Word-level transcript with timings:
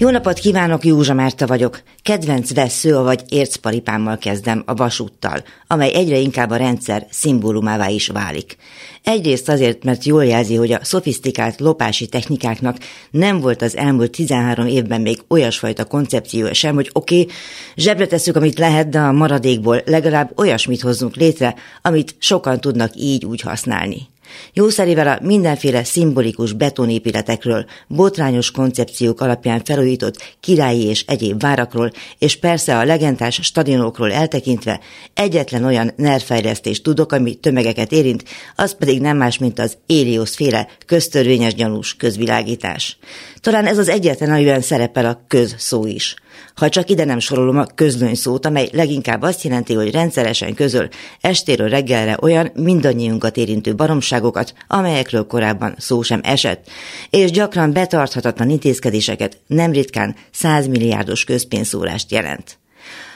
Jó 0.00 0.10
napot 0.10 0.38
kívánok, 0.38 0.84
Józsa 0.84 1.14
Márta 1.14 1.46
vagyok. 1.46 1.82
Kedvenc 2.02 2.54
vesző, 2.54 2.96
vagy 2.96 3.22
ércparipámmal 3.28 4.18
kezdem 4.18 4.62
a 4.66 4.74
vasúttal, 4.74 5.42
amely 5.66 5.94
egyre 5.94 6.16
inkább 6.16 6.50
a 6.50 6.56
rendszer 6.56 7.06
szimbólumává 7.10 7.88
is 7.88 8.08
válik. 8.08 8.56
Egyrészt 9.02 9.48
azért, 9.48 9.84
mert 9.84 10.04
jól 10.04 10.24
jelzi, 10.24 10.54
hogy 10.54 10.72
a 10.72 10.84
szofisztikált 10.84 11.60
lopási 11.60 12.06
technikáknak 12.06 12.76
nem 13.10 13.40
volt 13.40 13.62
az 13.62 13.76
elmúlt 13.76 14.10
13 14.10 14.66
évben 14.66 15.00
még 15.00 15.22
olyasfajta 15.28 15.84
koncepciója 15.84 16.54
sem, 16.54 16.74
hogy 16.74 16.90
oké, 16.92 17.20
okay, 17.20 17.34
zsebre 17.76 18.06
tesszük, 18.06 18.36
amit 18.36 18.58
lehet, 18.58 18.88
de 18.88 18.98
a 18.98 19.12
maradékból 19.12 19.82
legalább 19.84 20.32
olyasmit 20.36 20.80
hozzunk 20.80 21.16
létre, 21.16 21.54
amit 21.82 22.14
sokan 22.18 22.60
tudnak 22.60 22.90
így 22.94 23.24
úgy 23.24 23.40
használni. 23.40 24.08
Jószerével 24.52 25.08
a 25.08 25.18
mindenféle 25.26 25.84
szimbolikus 25.84 26.52
betonépületekről, 26.52 27.64
botrányos 27.86 28.50
koncepciók 28.50 29.20
alapján 29.20 29.64
felújított 29.64 30.36
királyi 30.40 30.84
és 30.84 31.04
egyéb 31.06 31.40
várakról, 31.40 31.90
és 32.18 32.36
persze 32.36 32.78
a 32.78 32.84
legendás 32.84 33.40
stadionokról 33.42 34.12
eltekintve 34.12 34.80
egyetlen 35.14 35.64
olyan 35.64 35.92
nervfejlesztést 35.96 36.82
tudok, 36.82 37.12
ami 37.12 37.34
tömegeket 37.34 37.92
érint, 37.92 38.24
az 38.56 38.76
pedig 38.76 39.00
nem 39.00 39.16
más, 39.16 39.38
mint 39.38 39.58
az 39.58 39.76
Éliosz 39.86 40.34
féle 40.34 40.68
köztörvényes 40.86 41.54
gyanús 41.54 41.96
közvilágítás. 41.96 42.98
Talán 43.40 43.66
ez 43.66 43.78
az 43.78 43.88
egyetlen, 43.88 44.30
amiben 44.30 44.60
szerepel 44.60 45.06
a 45.06 45.24
köz 45.28 45.54
szó 45.58 45.86
is. 45.86 46.16
Ha 46.58 46.68
csak 46.68 46.90
ide 46.90 47.04
nem 47.04 47.18
sorolom 47.18 47.58
a 47.58 47.66
közlöny 47.74 48.14
szót, 48.14 48.46
amely 48.46 48.68
leginkább 48.72 49.22
azt 49.22 49.42
jelenti, 49.42 49.74
hogy 49.74 49.90
rendszeresen 49.90 50.54
közöl 50.54 50.88
estéről 51.20 51.68
reggelre 51.68 52.16
olyan 52.20 52.50
mindannyiunkat 52.54 53.36
érintő 53.36 53.74
baromságokat, 53.74 54.54
amelyekről 54.68 55.26
korábban 55.26 55.74
szó 55.78 56.02
sem 56.02 56.20
esett, 56.22 56.66
és 57.10 57.30
gyakran 57.30 57.72
betarthatatlan 57.72 58.50
intézkedéseket 58.50 59.38
nem 59.46 59.72
ritkán 59.72 60.16
százmilliárdos 60.30 61.24
közpénzszórást 61.24 62.10
jelent. 62.10 62.58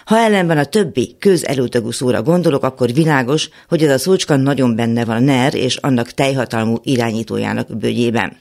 Ha 0.04 0.18
ellenben 0.18 0.58
a 0.58 0.64
többi 0.64 1.16
közelőtagú 1.18 1.90
szóra 1.90 2.22
gondolok, 2.22 2.62
akkor 2.62 2.92
világos, 2.92 3.48
hogy 3.68 3.82
ez 3.82 3.90
a 3.90 3.98
szócska 3.98 4.36
nagyon 4.36 4.76
benne 4.76 5.04
van 5.04 5.16
a 5.16 5.20
NER 5.20 5.54
és 5.54 5.76
annak 5.76 6.10
teljhatalmú 6.10 6.76
irányítójának 6.82 7.76
bőgyében. 7.76 8.36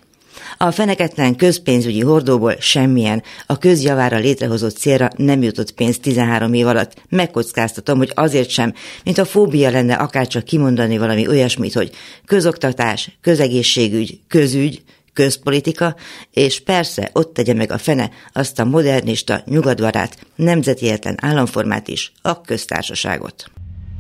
A 0.57 0.71
feneketlen 0.71 1.35
közpénzügyi 1.35 2.02
hordóból 2.02 2.55
semmilyen 2.59 3.23
a 3.45 3.57
közjavára 3.57 4.17
létrehozott 4.17 4.77
célra 4.77 5.09
nem 5.16 5.41
jutott 5.41 5.71
pénz 5.71 5.99
13 5.99 6.53
év 6.53 6.67
alatt. 6.67 7.02
Megkockáztatom, 7.09 7.97
hogy 7.97 8.11
azért 8.16 8.49
sem, 8.49 8.73
mint 9.03 9.17
a 9.17 9.25
fóbia 9.25 9.69
lenne 9.69 9.93
akárcsak 9.93 10.43
kimondani 10.43 10.97
valami 10.97 11.27
olyasmit, 11.27 11.73
hogy 11.73 11.91
közoktatás, 12.25 13.17
közegészségügy, 13.21 14.19
közügy, 14.27 14.81
közpolitika, 15.13 15.95
és 16.31 16.59
persze 16.59 17.09
ott 17.13 17.33
tegye 17.33 17.53
meg 17.53 17.71
a 17.71 17.77
fene 17.77 18.09
azt 18.33 18.59
a 18.59 18.65
modernista, 18.65 19.41
nyugatbarát, 19.45 20.17
nemzetietlen 20.36 21.17
államformát 21.21 21.88
is, 21.88 22.11
a 22.21 22.41
köztársaságot. 22.41 23.52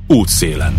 Útszélen. 0.07 0.73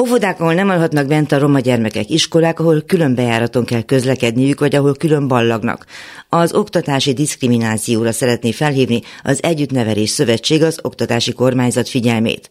Óvodák, 0.00 0.40
ahol 0.40 0.54
nem 0.54 0.68
alhatnak 0.68 1.06
bent 1.06 1.32
a 1.32 1.38
roma 1.38 1.60
gyermekek, 1.60 2.10
iskolák, 2.10 2.60
ahol 2.60 2.82
külön 2.86 3.14
bejáraton 3.14 3.64
kell 3.64 3.82
közlekedniük, 3.82 4.60
vagy 4.60 4.74
ahol 4.74 4.94
külön 4.94 5.28
ballagnak. 5.28 5.86
Az 6.28 6.54
oktatási 6.54 7.12
diszkriminációra 7.12 8.12
szeretné 8.12 8.52
felhívni 8.52 9.00
az 9.22 9.42
Együttnevelés 9.42 10.10
Szövetség 10.10 10.62
az 10.62 10.78
oktatási 10.82 11.32
kormányzat 11.32 11.88
figyelmét. 11.88 12.50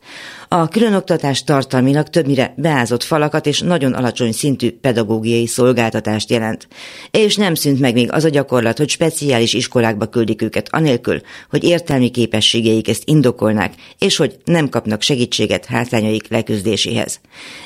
A 0.55 0.67
különoktatás 0.67 1.43
tartalmilag 1.43 2.09
többnyire 2.09 2.53
beázott 2.57 3.03
falakat 3.03 3.45
és 3.45 3.59
nagyon 3.59 3.93
alacsony 3.93 4.31
szintű 4.31 4.71
pedagógiai 4.71 5.47
szolgáltatást 5.47 6.29
jelent. 6.29 6.67
És 7.11 7.35
nem 7.35 7.55
szűnt 7.55 7.79
meg 7.79 7.93
még 7.93 8.11
az 8.11 8.23
a 8.23 8.29
gyakorlat, 8.29 8.77
hogy 8.77 8.89
speciális 8.89 9.53
iskolákba 9.53 10.05
küldik 10.05 10.41
őket 10.41 10.67
anélkül, 10.71 11.21
hogy 11.49 11.63
értelmi 11.63 12.09
képességeik 12.09 12.87
ezt 12.87 13.01
indokolnák, 13.05 13.73
és 13.99 14.15
hogy 14.15 14.37
nem 14.45 14.69
kapnak 14.69 15.01
segítséget 15.01 15.65
hátrányaik 15.65 16.27
leküzdéséhez. 16.29 17.19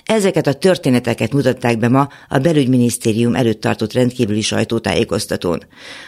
Ezeket 0.06 0.48
a 0.48 0.54
történeteket 0.54 1.34
mutatták 1.34 1.78
be 1.78 1.88
ma 1.88 2.08
a 2.30 2.38
belügyminisztérium 2.38 3.36
előtt 3.36 3.62
tartott 3.62 3.94
rendkívüli 3.94 4.42
sajtótájékoztatón. 4.42 5.64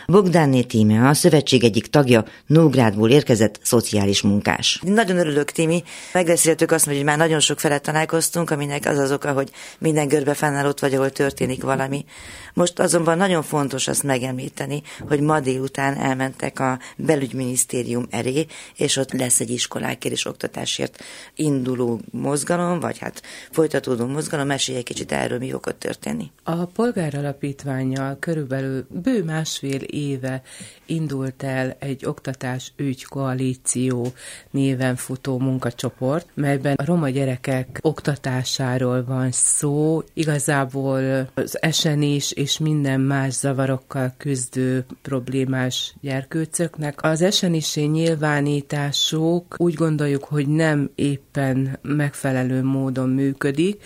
Bogdánné 0.07 0.61
Tíme, 0.61 1.07
a 1.07 1.13
szövetség 1.13 1.63
egyik 1.63 1.87
tagja, 1.87 2.25
Nógrádból 2.47 3.09
érkezett 3.09 3.59
szociális 3.63 4.21
munkás. 4.21 4.79
Nagyon 4.85 5.17
örülök, 5.17 5.51
Timi. 5.51 5.83
Megbeszéltük 6.13 6.69
azt, 6.71 6.85
hogy 6.85 7.03
már 7.03 7.17
nagyon 7.17 7.39
sok 7.39 7.59
felett 7.59 7.83
találkoztunk, 7.83 8.49
aminek 8.49 8.85
az 8.85 8.97
az 8.97 9.11
oka, 9.11 9.31
hogy 9.31 9.49
minden 9.77 10.07
görbe 10.07 10.33
fennáll 10.33 10.65
ott 10.65 10.79
vagy, 10.79 10.93
ahol 10.93 11.09
történik 11.09 11.63
valami. 11.63 12.05
Most 12.53 12.79
azonban 12.79 13.17
nagyon 13.17 13.43
fontos 13.43 13.87
azt 13.87 14.03
megemlíteni, 14.03 14.81
hogy 15.07 15.19
ma 15.19 15.39
délután 15.39 15.97
elmentek 15.97 16.59
a 16.59 16.79
belügyminisztérium 16.97 18.07
elé, 18.09 18.45
és 18.75 18.97
ott 18.97 19.11
lesz 19.11 19.39
egy 19.39 19.49
iskolákért 19.49 20.13
és 20.13 20.25
oktatásért 20.25 21.03
induló 21.35 21.99
mozgalom, 22.11 22.79
vagy 22.79 22.97
hát 22.97 23.21
folytatódó 23.51 24.05
mozgalom. 24.05 24.47
Mesélj 24.47 24.77
egy 24.77 24.83
kicsit 24.83 25.11
erről, 25.11 25.37
mi 25.37 25.53
okot 25.53 25.75
történni. 25.75 26.31
A 26.43 26.65
polgáralapítványjal 26.65 28.17
körülbelül 28.19 28.85
bő 28.89 29.23
másfél 29.23 29.81
éve 29.81 30.41
indult 30.85 31.43
el 31.43 31.75
egy 31.79 32.05
oktatás 32.05 32.73
ügy 32.75 33.05
koalíció 33.05 34.13
néven 34.51 34.95
futó 34.95 35.39
munkacsoport, 35.39 36.27
melyben 36.51 36.75
a 36.75 36.85
roma 36.85 37.09
gyerekek 37.09 37.79
oktatásáról 37.81 39.03
van 39.03 39.31
szó. 39.31 40.03
Igazából 40.13 41.29
az 41.33 41.61
esen 41.61 42.01
is 42.01 42.31
és 42.31 42.57
minden 42.57 42.99
más 42.99 43.33
zavarokkal 43.33 44.13
küzdő 44.17 44.85
problémás 45.01 45.93
gyerkőcöknek. 46.01 47.03
Az 47.03 47.21
esenisé 47.21 47.83
nyilvánításuk 47.83 49.55
úgy 49.57 49.73
gondoljuk, 49.73 50.23
hogy 50.23 50.47
nem 50.47 50.89
éppen 50.95 51.79
megfelelő 51.81 52.63
módon 52.63 53.09
működik, 53.09 53.83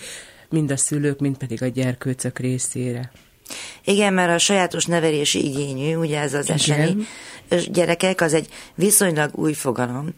mind 0.48 0.70
a 0.70 0.76
szülők, 0.76 1.20
mind 1.20 1.36
pedig 1.36 1.62
a 1.62 1.66
gyerkőcök 1.66 2.38
részére. 2.38 3.10
Igen, 3.84 4.12
mert 4.12 4.30
a 4.30 4.38
sajátos 4.38 4.86
nevelési 4.86 5.44
igényű, 5.44 5.94
ugye 5.94 6.20
ez 6.20 6.34
az 6.34 6.50
eseni 6.50 6.96
gyerekek, 7.48 8.20
az 8.20 8.34
egy 8.34 8.48
viszonylag 8.74 9.30
új 9.34 9.52
fogalom. 9.52 10.08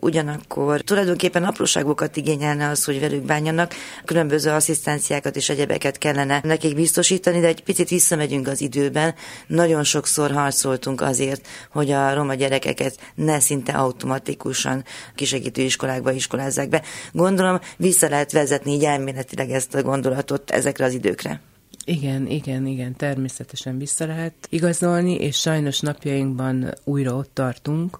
Ugyanakkor 0.00 0.80
tulajdonképpen 0.80 1.44
apróságokat 1.44 2.16
igényelne 2.16 2.68
az, 2.68 2.84
hogy 2.84 3.00
velük 3.00 3.22
bánjanak, 3.22 3.74
különböző 4.04 4.50
asszisztenciákat 4.50 5.36
és 5.36 5.48
egyebeket 5.48 5.98
kellene 5.98 6.40
nekik 6.44 6.74
biztosítani, 6.74 7.40
de 7.40 7.46
egy 7.46 7.62
picit 7.62 7.88
visszamegyünk 7.88 8.48
az 8.48 8.60
időben. 8.60 9.14
Nagyon 9.46 9.84
sokszor 9.84 10.30
harcoltunk 10.30 11.00
azért, 11.00 11.46
hogy 11.70 11.90
a 11.90 12.14
roma 12.14 12.34
gyerekeket 12.34 12.98
ne 13.14 13.40
szinte 13.40 13.72
automatikusan 13.72 14.84
kisegítő 15.14 15.62
iskolákba 15.62 16.12
iskolázzák 16.12 16.68
be. 16.68 16.82
Gondolom, 17.12 17.60
vissza 17.76 18.08
lehet 18.08 18.32
vezetni 18.32 18.72
így 18.72 18.84
elméletileg 18.84 19.50
ezt 19.50 19.74
a 19.74 19.82
gondolatot 19.82 20.50
ezekre 20.50 20.84
az 20.84 20.92
időkre. 20.92 21.40
Igen, 21.84 22.26
igen, 22.26 22.66
igen, 22.66 22.96
természetesen 22.96 23.78
vissza 23.78 24.06
lehet 24.06 24.34
igazolni, 24.48 25.14
és 25.14 25.36
sajnos 25.36 25.80
napjainkban 25.80 26.74
újra 26.84 27.14
ott 27.14 27.30
tartunk, 27.34 27.98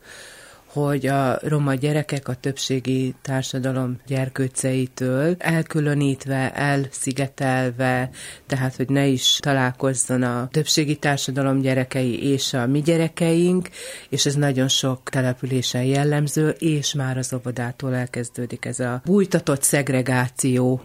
hogy 0.72 1.06
a 1.06 1.38
roma 1.43 1.75
gyerekek 1.75 2.28
a 2.28 2.34
többségi 2.34 3.15
társadalom 3.22 4.00
gyerkőceitől 4.06 5.34
elkülönítve, 5.38 6.53
elszigetelve, 6.54 8.10
tehát 8.47 8.76
hogy 8.76 8.88
ne 8.88 9.06
is 9.06 9.38
találkozzon 9.41 10.22
a 10.22 10.48
többségi 10.50 10.97
társadalom 10.97 11.60
gyerekei 11.60 12.31
és 12.31 12.53
a 12.53 12.66
mi 12.66 12.81
gyerekeink, 12.81 13.69
és 14.09 14.26
ez 14.26 14.34
nagyon 14.34 14.69
sok 14.69 15.10
településen 15.10 15.84
jellemző, 15.84 16.48
és 16.48 16.94
már 16.94 17.19
az 17.19 17.32
óvodától 17.32 17.94
elkezdődik 17.94 18.65
ez 18.65 18.81
a 18.81 19.03
bújtatott 19.04 19.62
szegregáció, 19.62 20.80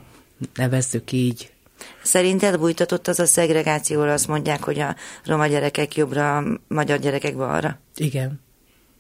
nevezzük 0.56 1.12
így, 1.12 1.52
Szerinted 2.04 2.60
bújtatott 2.60 3.08
az 3.08 3.20
a 3.20 3.26
szegregációra, 3.26 4.14
azt 4.14 4.28
mondják, 4.28 4.64
hogy 4.64 4.80
a 4.80 4.96
roma 5.26 5.48
gyerekek 5.48 5.96
jobbra, 5.96 6.38
a 6.38 6.44
magyar 6.68 7.00
gyerekek 7.00 7.36
balra? 7.36 7.80
Igen. 7.96 8.46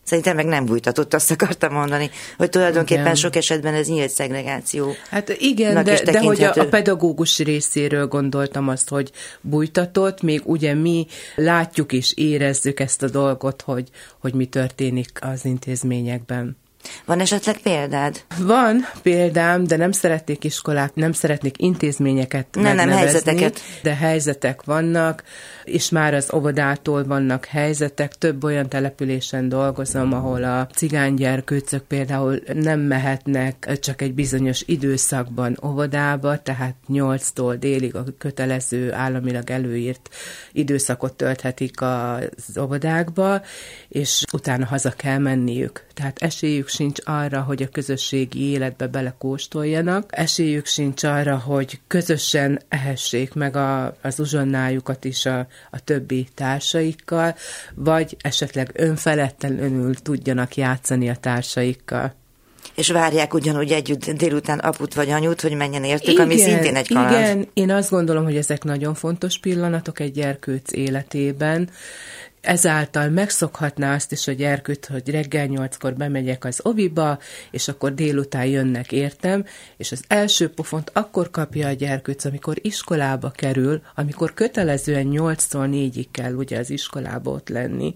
Szerintem 0.08 0.36
meg 0.36 0.46
nem 0.46 0.66
bújtatott, 0.66 1.14
azt 1.14 1.32
akartam 1.32 1.74
mondani, 1.74 2.10
hogy 2.38 2.50
tulajdonképpen 2.50 3.02
igen. 3.02 3.16
sok 3.16 3.36
esetben 3.36 3.74
ez 3.74 3.88
nyílt 3.88 4.10
szegregáció. 4.10 4.94
Hát 5.10 5.30
igen, 5.40 5.84
de, 5.84 6.02
de 6.04 6.20
hogy 6.20 6.44
a, 6.44 6.54
a 6.56 6.66
pedagógus 6.66 7.40
részéről 7.40 8.08
gondoltam 8.08 8.68
azt, 8.68 8.90
hogy 8.90 9.12
bújtatott, 9.42 10.22
még 10.22 10.42
ugye 10.44 10.74
mi 10.74 11.08
látjuk 11.36 11.94
és 11.94 12.14
érezzük 12.16 12.80
ezt 12.80 13.04
a 13.04 13.10
dolgot, 13.10 13.62
hogy, 13.62 13.90
hogy 14.20 14.34
mi 14.34 14.46
történik 14.46 15.20
az 15.22 15.46
intézményekben. 15.46 16.58
Van 17.06 17.20
esetleg 17.20 17.58
példád? 17.58 18.22
Van 18.40 18.86
példám, 19.02 19.64
de 19.64 19.78
nem 19.78 19.92
szeretnék 19.92 20.44
iskolák, 20.44 20.96
nem 20.96 21.12
szeretnék 21.12 21.62
intézményeket 21.62 22.48
ne, 22.52 22.74
nem, 22.74 22.90
helyzeteket. 22.90 23.60
De 23.82 23.96
helyzetek 23.96 24.64
vannak, 24.64 25.24
és 25.64 25.90
már 25.90 26.14
az 26.14 26.34
óvodától 26.34 27.04
vannak 27.04 27.46
helyzetek. 27.46 28.16
Több 28.16 28.44
olyan 28.44 28.70
településen 28.70 29.50
dolgozom, 29.50 30.14
ahol 30.14 30.44
a 30.44 30.68
cigánygyerkőcök 30.76 31.84
például 31.84 32.42
nem 32.54 32.80
mehetnek 32.80 33.78
csak 33.80 34.02
egy 34.02 34.14
bizonyos 34.14 34.64
időszakban 34.66 35.58
óvodába, 35.66 36.42
tehát 36.42 36.76
8-tól 36.90 37.56
délig 37.60 37.96
a 37.96 38.04
kötelező 38.18 38.94
államilag 38.94 39.50
előírt 39.50 40.10
időszakot 40.52 41.14
tölthetik 41.14 41.82
az 41.82 42.58
óvodákba, 42.60 43.42
és 43.90 44.24
utána 44.34 44.66
haza 44.66 44.92
kell 44.92 45.18
menniük. 45.18 45.86
Tehát 45.94 46.18
esélyük 46.20 46.68
sincs 46.78 47.00
arra, 47.04 47.42
hogy 47.42 47.64
a 47.64 47.70
közösségi 47.72 48.50
életbe 48.50 48.88
belekóstoljanak, 48.88 50.10
esélyük 50.10 50.66
sincs 50.66 51.04
arra, 51.04 51.38
hogy 51.38 51.80
közösen 51.88 52.62
ehessék 52.70 53.34
meg 53.34 53.56
a, 53.56 53.96
az 54.02 54.20
uzsonnájukat 54.20 55.06
is 55.06 55.26
a, 55.26 55.48
a 55.72 55.84
többi 55.84 56.28
társaikkal, 56.36 57.36
vagy 57.76 58.18
esetleg 58.22 58.70
önfelettelenül 58.74 59.96
tudjanak 59.96 60.56
játszani 60.56 61.10
a 61.10 61.16
társaikkal. 61.16 62.14
És 62.76 62.90
várják 62.90 63.34
ugyanúgy 63.34 63.72
együtt 63.72 64.12
délután 64.12 64.60
aput 64.60 64.94
vagy 64.94 65.10
anyut, 65.10 65.42
hogy 65.42 65.54
menjen 65.54 65.84
értük, 65.84 66.14
igen, 66.14 66.26
ami 66.26 66.38
szintén 66.38 66.76
egy 66.76 66.88
kaland. 66.88 67.12
Igen, 67.12 67.48
én 67.54 67.72
azt 67.72 67.90
gondolom, 67.90 68.24
hogy 68.24 68.38
ezek 68.38 68.64
nagyon 68.64 68.94
fontos 68.94 69.38
pillanatok 69.38 70.00
egy 70.00 70.12
gyerkőc 70.12 70.72
életében, 70.72 71.70
ezáltal 72.48 73.10
megszokhatná 73.10 73.94
azt 73.94 74.12
is, 74.12 74.26
hogy 74.26 74.44
Erküt, 74.44 74.86
hogy 74.86 75.10
reggel 75.10 75.46
nyolckor 75.46 75.94
bemegyek 75.94 76.46
az 76.46 76.60
oviba, 76.64 77.20
és 77.52 77.68
akkor 77.68 77.94
délután 77.94 78.46
jönnek 78.46 78.92
értem, 78.92 79.46
és 79.78 79.92
az 79.92 80.04
első 80.08 80.50
pofont 80.50 80.92
akkor 80.94 81.30
kapja 81.30 81.68
a 81.68 81.72
gyerkőc, 81.72 82.26
amikor 82.26 82.58
iskolába 82.62 83.30
kerül, 83.30 83.82
amikor 83.96 84.34
kötelezően 84.34 85.06
nyolctól 85.06 85.68
négyig 85.68 86.12
kell 86.12 86.34
ugye 86.34 86.60
az 86.60 86.70
iskolába 86.70 87.32
ott 87.32 87.50
lenni, 87.50 87.96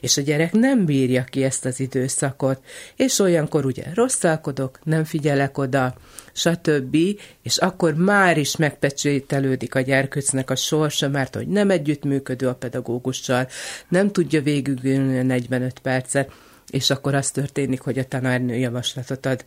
és 0.00 0.16
a 0.16 0.22
gyerek 0.22 0.52
nem 0.52 0.84
bírja 0.84 1.24
ki 1.24 1.44
ezt 1.44 1.64
az 1.64 1.80
időszakot, 1.80 2.60
és 2.96 3.18
olyankor 3.18 3.64
ugye 3.64 3.84
rosszalkodok, 3.94 4.78
nem 4.84 5.04
figyelek 5.04 5.58
oda, 5.58 5.94
stb., 6.32 6.96
és 7.42 7.56
akkor 7.56 7.94
már 7.94 8.38
is 8.38 8.56
megpecsételődik 8.56 9.74
a 9.74 9.80
gyerkőcnek 9.80 10.50
a 10.50 10.56
sorsa, 10.56 11.08
mert 11.08 11.34
hogy 11.34 11.48
nem 11.48 11.70
együttműködő 11.70 12.48
a 12.48 12.54
pedagógussal, 12.54 13.48
nem 13.88 14.10
tudja 14.12 14.42
végigülni 14.42 15.18
a 15.18 15.22
45 15.22 15.78
percet, 15.78 16.32
és 16.70 16.90
akkor 16.90 17.14
az 17.14 17.30
történik, 17.30 17.80
hogy 17.80 17.98
a 17.98 18.04
tanárnő 18.04 18.56
javaslatot 18.56 19.26
ad 19.26 19.44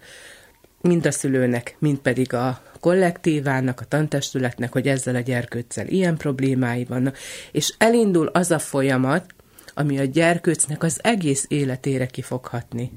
mind 0.81 1.05
a 1.05 1.11
szülőnek, 1.11 1.75
mind 1.79 1.97
pedig 1.97 2.33
a 2.33 2.61
kollektívának, 2.79 3.81
a 3.81 3.85
tantestületnek, 3.85 4.71
hogy 4.71 4.87
ezzel 4.87 5.15
a 5.15 5.19
gyerkőccel 5.19 5.87
ilyen 5.87 6.17
problémái 6.17 6.83
vannak, 6.83 7.17
és 7.51 7.73
elindul 7.77 8.27
az 8.27 8.51
a 8.51 8.59
folyamat, 8.59 9.25
ami 9.73 9.99
a 9.99 10.03
gyerkőcnek 10.03 10.83
az 10.83 10.99
egész 11.03 11.45
életére 11.47 12.05
kifoghatni. 12.05 12.91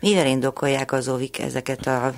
Mivel 0.00 0.26
indokolják 0.26 0.92
az 0.92 1.08
óvik 1.08 1.38
ezeket 1.38 1.86
a 1.86 2.14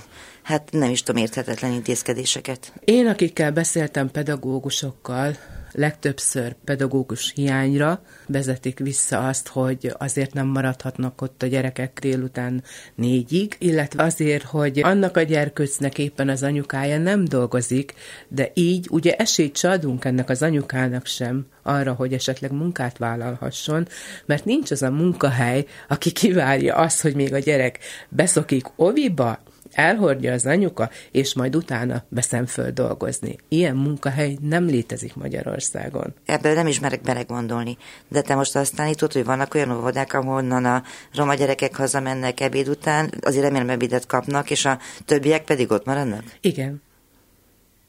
hát 0.46 0.68
nem 0.72 0.90
is 0.90 1.02
tudom, 1.02 1.22
érthetetlen 1.22 1.72
intézkedéseket. 1.72 2.72
Én, 2.84 3.06
akikkel 3.06 3.52
beszéltem 3.52 4.10
pedagógusokkal, 4.10 5.36
legtöbbször 5.72 6.54
pedagógus 6.64 7.32
hiányra 7.34 8.02
vezetik 8.26 8.78
vissza 8.78 9.26
azt, 9.26 9.48
hogy 9.48 9.94
azért 9.98 10.32
nem 10.32 10.46
maradhatnak 10.46 11.22
ott 11.22 11.42
a 11.42 11.46
gyerekek 11.46 11.98
délután 12.00 12.62
négyig, 12.94 13.56
illetve 13.58 14.02
azért, 14.02 14.42
hogy 14.42 14.80
annak 14.82 15.16
a 15.16 15.22
gyerkőcnek 15.22 15.98
éppen 15.98 16.28
az 16.28 16.42
anyukája 16.42 16.98
nem 16.98 17.24
dolgozik, 17.24 17.94
de 18.28 18.50
így 18.54 18.86
ugye 18.90 19.14
esélyt 19.14 19.56
se 19.56 19.70
adunk 19.70 20.04
ennek 20.04 20.28
az 20.28 20.42
anyukának 20.42 21.06
sem 21.06 21.46
arra, 21.62 21.92
hogy 21.92 22.12
esetleg 22.12 22.52
munkát 22.52 22.98
vállalhasson, 22.98 23.88
mert 24.26 24.44
nincs 24.44 24.70
az 24.70 24.82
a 24.82 24.90
munkahely, 24.90 25.66
aki 25.88 26.12
kivárja 26.12 26.74
azt, 26.74 27.00
hogy 27.00 27.14
még 27.14 27.34
a 27.34 27.38
gyerek 27.38 27.78
beszokik 28.08 28.66
oviba, 28.76 29.38
elhordja 29.76 30.32
az 30.32 30.46
anyuka, 30.46 30.90
és 31.10 31.34
majd 31.34 31.56
utána 31.56 32.04
veszem 32.08 32.46
föl 32.46 32.70
dolgozni. 32.70 33.36
Ilyen 33.48 33.76
munkahely 33.76 34.38
nem 34.40 34.64
létezik 34.64 35.14
Magyarországon. 35.14 36.14
Ebből 36.26 36.54
nem 36.54 36.66
is 36.66 36.80
merek 36.80 37.00
belegondolni. 37.00 37.76
De 38.08 38.20
te 38.20 38.34
most 38.34 38.56
azt 38.56 38.76
tanítod, 38.76 39.12
hogy 39.12 39.24
vannak 39.24 39.54
olyan 39.54 39.70
óvodák, 39.70 40.14
ahonnan 40.14 40.64
a 40.64 40.82
roma 41.14 41.34
gyerekek 41.34 41.76
hazamennek 41.76 42.40
ebéd 42.40 42.68
után, 42.68 43.12
azért 43.20 43.44
remélem 43.44 43.70
ebédet 43.70 44.06
kapnak, 44.06 44.50
és 44.50 44.64
a 44.64 44.78
többiek 45.04 45.44
pedig 45.44 45.70
ott 45.70 45.84
maradnak? 45.84 46.22
Igen. 46.40 46.82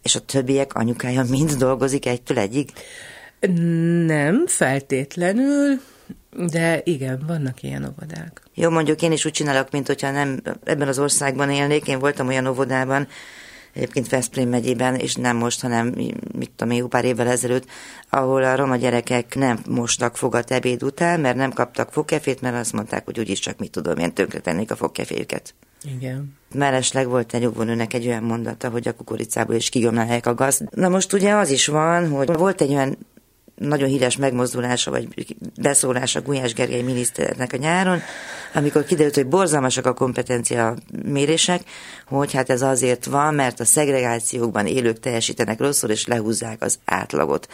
És 0.04 0.16
a 0.16 0.20
többiek 0.20 0.74
anyukája 0.74 1.24
mind 1.30 1.52
dolgozik 1.52 2.06
egytől 2.06 2.38
egyig? 2.38 2.70
Nem 4.06 4.48
feltétlenül, 4.48 5.80
de 6.32 6.82
igen, 6.84 7.24
vannak 7.28 7.64
ilyen 7.64 7.84
óvodák. 7.86 8.42
Jó, 8.54 8.70
mondjuk 8.70 9.02
én 9.02 9.12
is 9.12 9.26
úgy 9.26 9.32
csinálok, 9.32 9.72
mint 9.72 9.88
hogyha 9.88 10.12
nem 10.12 10.40
ebben 10.64 10.88
az 10.88 11.00
országban 11.00 11.50
élnék. 11.50 11.88
Én 11.88 12.00
voltam 12.00 12.28
olyan 12.28 12.48
óvodában, 12.48 13.08
egyébként 13.74 14.10
Veszprém 14.10 14.50
megyében, 14.50 14.96
és 14.96 15.16
nem 15.16 15.38
most, 15.38 15.62
hanem 15.62 15.88
mit 16.38 16.52
tudom 16.56 16.74
én, 16.74 16.88
pár 16.88 17.06
évvel 17.06 17.28
ezelőtt, 17.28 17.66
ahol 18.10 18.44
a 18.44 18.56
roma 18.56 18.76
gyerekek 18.76 19.36
nem 19.36 19.60
mostak 19.70 20.18
fogat 20.18 20.52
ebéd 20.52 20.84
után, 20.84 21.20
mert 21.20 21.36
nem 21.36 21.52
kaptak 21.52 21.92
fogkefét, 21.92 22.42
mert 22.42 22.56
azt 22.56 22.74
mondták, 22.74 23.06
hogy 23.06 23.20
úgyis 23.20 23.40
csak 23.40 23.58
mit 23.58 23.72
tudom, 23.72 23.98
én 23.98 24.14
tönkretennék 24.14 24.72
a 24.72 24.76
fogkeféjüket. 24.76 25.54
Igen. 25.98 26.36
Mellesleg 26.54 27.08
volt 27.08 27.34
egy 27.34 27.46
óvónőnek 27.46 27.94
egy 27.94 28.08
olyan 28.08 28.24
mondata, 28.24 28.70
hogy 28.70 28.88
a 28.88 28.94
kukoricából 28.94 29.56
is 29.56 29.70
kigomlálják 29.70 30.26
a 30.26 30.34
gaz. 30.34 30.64
Na 30.70 30.90
most 30.90 31.14
ugye 31.14 31.34
az 31.34 31.50
is 31.50 31.68
van, 31.68 32.10
hogy 32.10 32.34
volt 32.34 32.62
egy 32.62 32.72
olyan 32.72 32.98
nagyon 33.58 33.90
híres 33.90 34.18
megmozdulása, 34.18 34.92
vagy 34.92 35.36
beszólása 35.62 36.22
Gulyás 36.22 36.54
Gergely 36.54 36.82
miniszternek 36.82 37.54
a 37.54 37.58
nyáron, 37.58 38.02
amikor 38.54 38.84
kiderült, 38.84 39.16
hogy 39.16 39.28
borzalmasak 39.28 39.86
a 39.86 39.94
kompetencia 39.94 40.76
mérések, 41.04 41.62
hogy 42.06 42.34
hát 42.34 42.50
ez 42.50 42.62
azért 42.62 43.06
van, 43.06 43.34
mert 43.34 43.60
a 43.60 43.66
szegregációkban 43.66 44.66
élők 44.66 45.00
teljesítenek 45.00 45.60
rosszul, 45.60 45.90
és 45.90 46.06
lehúzzák 46.06 46.62
az 46.62 46.80
átlagot. 46.86 47.48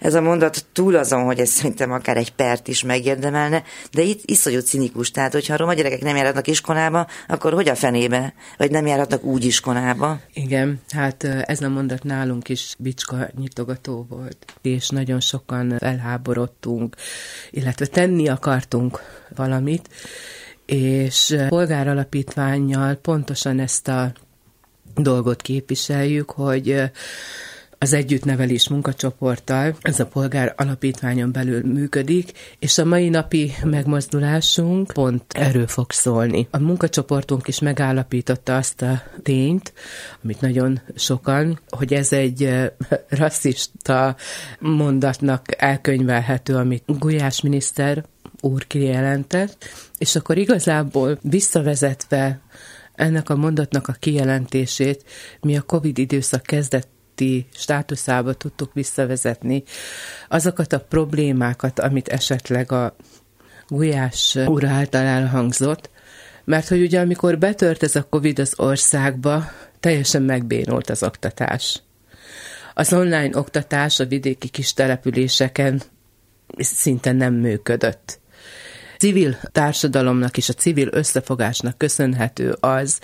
Ez 0.00 0.14
a 0.14 0.20
mondat 0.20 0.64
túl 0.72 0.96
azon, 0.96 1.24
hogy 1.24 1.38
ez 1.38 1.48
szerintem 1.48 1.92
akár 1.92 2.16
egy 2.16 2.32
pert 2.32 2.68
is 2.68 2.82
megérdemelne, 2.82 3.62
de 3.92 4.02
itt 4.02 4.20
iszonyú 4.24 4.60
cinikus. 4.60 5.10
Tehát, 5.10 5.32
hogyha 5.32 5.54
a 5.54 5.56
roma 5.56 5.74
gyerekek 5.74 6.02
nem 6.02 6.16
járhatnak 6.16 6.46
iskolába, 6.46 7.06
akkor 7.28 7.52
hogy 7.52 7.68
a 7.68 7.74
fenébe? 7.74 8.34
Vagy 8.56 8.70
nem 8.70 8.86
járhatnak 8.86 9.24
úgy 9.24 9.44
iskolába? 9.44 10.18
Igen, 10.32 10.80
hát 10.90 11.24
ez 11.24 11.60
a 11.60 11.68
mondat 11.68 12.02
nálunk 12.02 12.48
is 12.48 12.74
bicska 12.78 13.28
nyitogató 13.38 14.06
volt, 14.08 14.54
és 14.62 14.88
nagyon 14.88 15.20
sokan 15.50 15.78
felháborodtunk, 15.78 16.96
illetve 17.50 17.86
tenni 17.86 18.28
akartunk 18.28 19.00
valamit, 19.34 19.88
és 20.66 21.36
polgáralapítványjal 21.48 22.94
pontosan 22.94 23.58
ezt 23.58 23.88
a 23.88 24.12
dolgot 24.94 25.42
képviseljük, 25.42 26.30
hogy 26.30 26.90
az 27.82 27.92
együttnevelés 27.92 28.68
munkacsoporttal, 28.68 29.76
ez 29.82 30.00
a 30.00 30.06
polgár 30.06 30.54
alapítványon 30.56 31.32
belül 31.32 31.62
működik, 31.62 32.32
és 32.58 32.78
a 32.78 32.84
mai 32.84 33.08
napi 33.08 33.52
megmozdulásunk 33.64 34.92
pont 34.92 35.24
erről 35.28 35.66
fog 35.66 35.90
szólni. 35.90 36.48
A 36.50 36.58
munkacsoportunk 36.58 37.48
is 37.48 37.58
megállapította 37.58 38.56
azt 38.56 38.82
a 38.82 39.02
tényt, 39.22 39.72
amit 40.24 40.40
nagyon 40.40 40.80
sokan, 40.94 41.60
hogy 41.68 41.94
ez 41.94 42.12
egy 42.12 42.70
rasszista 43.08 44.16
mondatnak 44.58 45.44
elkönyvelhető, 45.56 46.54
amit 46.54 46.84
Gulyás 46.86 47.40
miniszter 47.40 48.04
úr 48.40 48.66
kijelentett, 48.66 49.64
és 49.98 50.16
akkor 50.16 50.38
igazából 50.38 51.18
visszavezetve 51.22 52.40
ennek 52.94 53.30
a 53.30 53.36
mondatnak 53.36 53.88
a 53.88 53.96
kijelentését, 53.98 55.04
mi 55.40 55.56
a 55.56 55.62
COVID 55.62 55.98
időszak 55.98 56.42
kezdett 56.42 56.88
státuszába 57.54 58.34
tudtuk 58.34 58.72
visszavezetni 58.74 59.62
azokat 60.28 60.72
a 60.72 60.80
problémákat, 60.80 61.78
amit 61.78 62.08
esetleg 62.08 62.72
a 62.72 62.96
Gulyás 63.68 64.36
úr 64.46 64.64
által 64.64 65.04
elhangzott, 65.04 65.90
mert 66.44 66.68
hogy 66.68 66.80
ugye 66.80 67.00
amikor 67.00 67.38
betört 67.38 67.82
ez 67.82 67.96
a 67.96 68.06
Covid 68.10 68.38
az 68.38 68.52
országba, 68.56 69.50
teljesen 69.80 70.22
megbénult 70.22 70.90
az 70.90 71.02
oktatás. 71.02 71.82
Az 72.74 72.92
online 72.92 73.38
oktatás 73.38 74.00
a 74.00 74.06
vidéki 74.06 74.48
kis 74.48 74.72
településeken 74.72 75.82
szinte 76.58 77.12
nem 77.12 77.34
működött 77.34 78.20
civil 79.00 79.36
társadalomnak 79.52 80.36
és 80.36 80.48
a 80.48 80.52
civil 80.52 80.88
összefogásnak 80.90 81.78
köszönhető 81.78 82.56
az, 82.60 83.00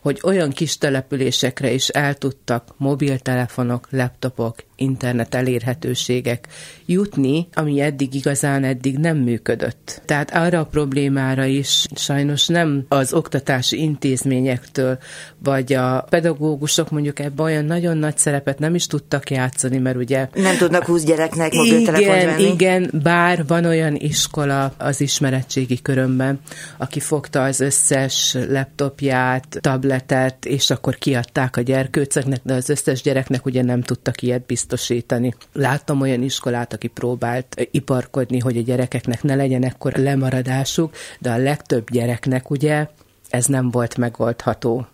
hogy 0.00 0.20
olyan 0.22 0.50
kis 0.50 0.78
településekre 0.78 1.70
is 1.72 1.88
el 1.88 2.14
tudtak 2.14 2.74
mobiltelefonok, 2.76 3.88
laptopok, 3.90 4.54
internet 4.80 5.34
elérhetőségek 5.34 6.48
jutni, 6.86 7.48
ami 7.52 7.80
eddig 7.80 8.14
igazán 8.14 8.64
eddig 8.64 8.98
nem 8.98 9.16
működött. 9.16 10.02
Tehát 10.04 10.30
arra 10.34 10.60
a 10.60 10.64
problémára 10.64 11.44
is 11.44 11.86
sajnos 11.94 12.46
nem 12.46 12.84
az 12.88 13.12
oktatási 13.12 13.82
intézményektől, 13.82 14.98
vagy 15.42 15.72
a 15.72 16.06
pedagógusok 16.08 16.90
mondjuk 16.90 17.18
ebben 17.18 17.44
olyan 17.46 17.64
nagyon 17.64 17.96
nagy 17.96 18.16
szerepet 18.18 18.58
nem 18.58 18.74
is 18.74 18.86
tudtak 18.86 19.30
játszani, 19.30 19.78
mert 19.78 19.96
ugye... 19.96 20.28
Nem 20.34 20.56
tudnak 20.56 20.84
20 20.84 21.04
gyereknek 21.04 21.52
mobiltelefont 21.52 22.16
igen, 22.16 22.26
venni? 22.26 22.42
Igen, 22.42 22.90
bár 23.02 23.46
van 23.46 23.64
olyan 23.64 23.96
iskola 23.96 24.72
az 24.78 25.00
ismeretségi 25.00 25.82
körömben, 25.82 26.40
aki 26.78 27.00
fogta 27.00 27.42
az 27.42 27.60
összes 27.60 28.36
laptopját, 28.48 29.58
tabletet, 29.90 30.44
és 30.44 30.70
akkor 30.70 30.96
kiadták 30.96 31.56
a 31.56 31.60
gyerkőcöknek, 31.60 32.40
de 32.42 32.54
az 32.54 32.68
összes 32.68 33.02
gyereknek 33.02 33.46
ugye 33.46 33.62
nem 33.62 33.82
tudtak 33.82 34.22
ilyet 34.22 34.46
biztosítani. 34.46 35.34
Láttam 35.52 36.00
olyan 36.00 36.22
iskolát, 36.22 36.72
aki 36.72 36.86
próbált 36.86 37.68
iparkodni, 37.70 38.38
hogy 38.38 38.56
a 38.56 38.62
gyerekeknek 38.62 39.22
ne 39.22 39.34
legyen 39.34 39.64
ekkor 39.64 39.92
lemaradásuk, 39.92 40.94
de 41.18 41.30
a 41.30 41.36
legtöbb 41.36 41.90
gyereknek 41.90 42.50
ugye 42.50 42.86
ez 43.30 43.46
nem 43.46 43.70
volt 43.70 43.96
megoldható. 43.96 44.86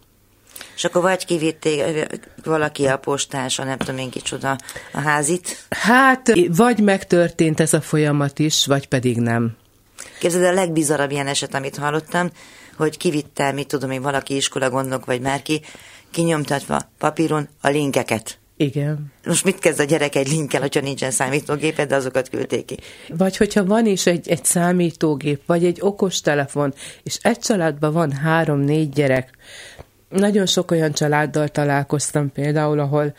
És 0.77 0.85
akkor 0.85 1.03
vagy 1.03 1.25
kivitték 1.25 2.07
valaki 2.45 2.87
a 2.87 2.97
postása, 2.97 3.65
nem 3.65 3.79
tudom 3.79 3.99
én 3.99 4.11
kicsoda, 4.11 4.59
a 4.93 5.01
házit? 5.01 5.67
Hát, 5.71 6.33
vagy 6.49 6.81
megtörtént 6.81 7.61
ez 7.61 7.73
a 7.73 7.81
folyamat 7.81 8.39
is, 8.39 8.67
vagy 8.67 8.89
pedig 8.89 9.17
nem. 9.17 9.57
Képzeld, 10.19 10.45
a 10.45 10.53
legbizarabb 10.53 11.11
ilyen 11.11 11.27
eset, 11.27 11.55
amit 11.55 11.77
hallottam, 11.77 12.31
hogy 12.77 12.97
kivitte, 12.97 13.53
mit 13.53 13.69
tudom 13.69 13.91
én, 13.91 14.03
valaki 14.03 14.37
iskola 14.37 14.71
gondok, 14.71 15.05
vagy 15.05 15.21
már 15.21 15.43
ki, 15.43 15.61
kinyomtatva 16.11 16.81
papíron 16.99 17.49
a 17.61 17.69
linkeket. 17.69 18.39
Igen. 18.57 19.13
Most 19.25 19.45
mit 19.45 19.59
kezd 19.59 19.81
a 19.81 19.85
gyerek 19.85 20.15
egy 20.15 20.29
linkkel, 20.29 20.61
hogyha 20.61 20.81
nincsen 20.81 21.11
számítógéped, 21.11 21.89
de 21.89 21.95
azokat 21.95 22.29
küldték 22.29 22.65
ki? 22.65 22.79
Vagy 23.09 23.37
hogyha 23.37 23.65
van 23.65 23.87
is 23.87 24.07
egy, 24.07 24.29
egy 24.29 24.45
számítógép, 24.45 25.41
vagy 25.47 25.65
egy 25.65 25.79
okos 25.81 26.21
telefon, 26.21 26.75
és 27.03 27.19
egy 27.23 27.39
családban 27.39 27.93
van 27.93 28.13
három-négy 28.13 28.89
gyerek, 28.89 29.31
nagyon 30.09 30.47
sok 30.47 30.71
olyan 30.71 30.93
családdal 30.93 31.49
találkoztam 31.49 32.33
például, 32.33 32.79
ahol 32.79 33.15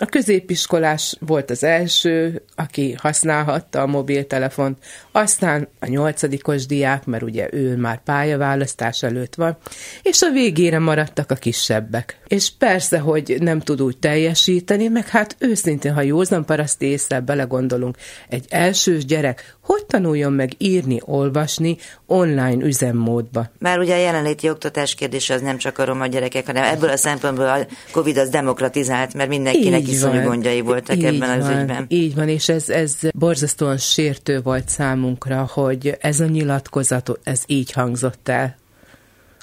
a 0.00 0.06
középiskolás 0.06 1.16
volt 1.20 1.50
az 1.50 1.64
első, 1.64 2.42
aki 2.54 2.92
használhatta 2.98 3.82
a 3.82 3.86
mobiltelefont, 3.86 4.78
aztán 5.12 5.68
a 5.80 5.86
nyolcadikos 5.86 6.66
diák, 6.66 7.04
mert 7.04 7.22
ugye 7.22 7.48
ő 7.52 7.76
már 7.76 8.02
pályaválasztás 8.02 9.02
előtt 9.02 9.34
van, 9.34 9.56
és 10.02 10.22
a 10.22 10.30
végére 10.30 10.78
maradtak 10.78 11.30
a 11.30 11.34
kisebbek. 11.34 12.20
És 12.26 12.50
persze, 12.58 12.98
hogy 12.98 13.36
nem 13.40 13.60
tud 13.60 13.82
úgy 13.82 13.98
teljesíteni, 13.98 14.88
meg 14.88 15.08
hát 15.08 15.36
őszintén, 15.38 15.92
ha 15.92 16.02
józan 16.02 16.44
paraszt 16.44 16.82
észre 16.82 17.20
belegondolunk, 17.20 17.96
egy 18.28 18.44
elsős 18.48 19.04
gyerek 19.04 19.58
hogy 19.70 19.86
tanuljon 19.86 20.32
meg 20.32 20.52
írni, 20.58 21.00
olvasni 21.04 21.76
online 22.06 22.64
üzemmódba? 22.64 23.50
Már 23.58 23.78
ugye 23.78 23.94
a 23.94 23.98
jelenléti 23.98 24.48
oktatás 24.48 24.94
kérdése 24.94 25.34
az 25.34 25.40
nem 25.40 25.56
csak 25.56 25.78
a 25.78 25.84
roma 25.84 26.06
gyerekek, 26.06 26.46
hanem 26.46 26.64
ebből 26.64 26.90
a 26.90 26.96
szempontból 26.96 27.48
a 27.48 27.66
Covid 27.92 28.16
az 28.16 28.28
demokratizált, 28.28 29.14
mert 29.14 29.28
mindenkinek 29.28 29.80
így 29.80 29.89
iszonyú 29.90 30.14
van, 30.14 30.24
gondjai 30.24 30.60
voltak 30.60 30.96
így 30.96 31.04
ebben 31.04 31.28
van, 31.28 31.40
az 31.40 31.48
ügyben. 31.48 31.84
Így 31.88 32.14
van, 32.14 32.28
és 32.28 32.48
ez, 32.48 32.68
ez 32.68 32.96
borzasztóan 33.14 33.76
sértő 33.76 34.40
volt 34.40 34.68
számunkra, 34.68 35.48
hogy 35.52 35.96
ez 36.00 36.20
a 36.20 36.26
nyilatkozat, 36.26 37.18
ez 37.22 37.42
így 37.46 37.72
hangzott 37.72 38.28
el, 38.28 38.56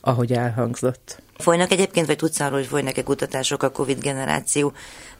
ahogy 0.01 0.33
elhangzott. 0.33 1.21
Folynak 1.37 1.71
egyébként, 1.71 2.05
vagy 2.05 2.15
tudsz 2.15 2.39
arról, 2.39 2.57
hogy 2.57 2.67
folynak-e 2.67 3.03
kutatások 3.03 3.63
a 3.63 3.69
Covid 3.69 3.99
generáció 4.01 4.73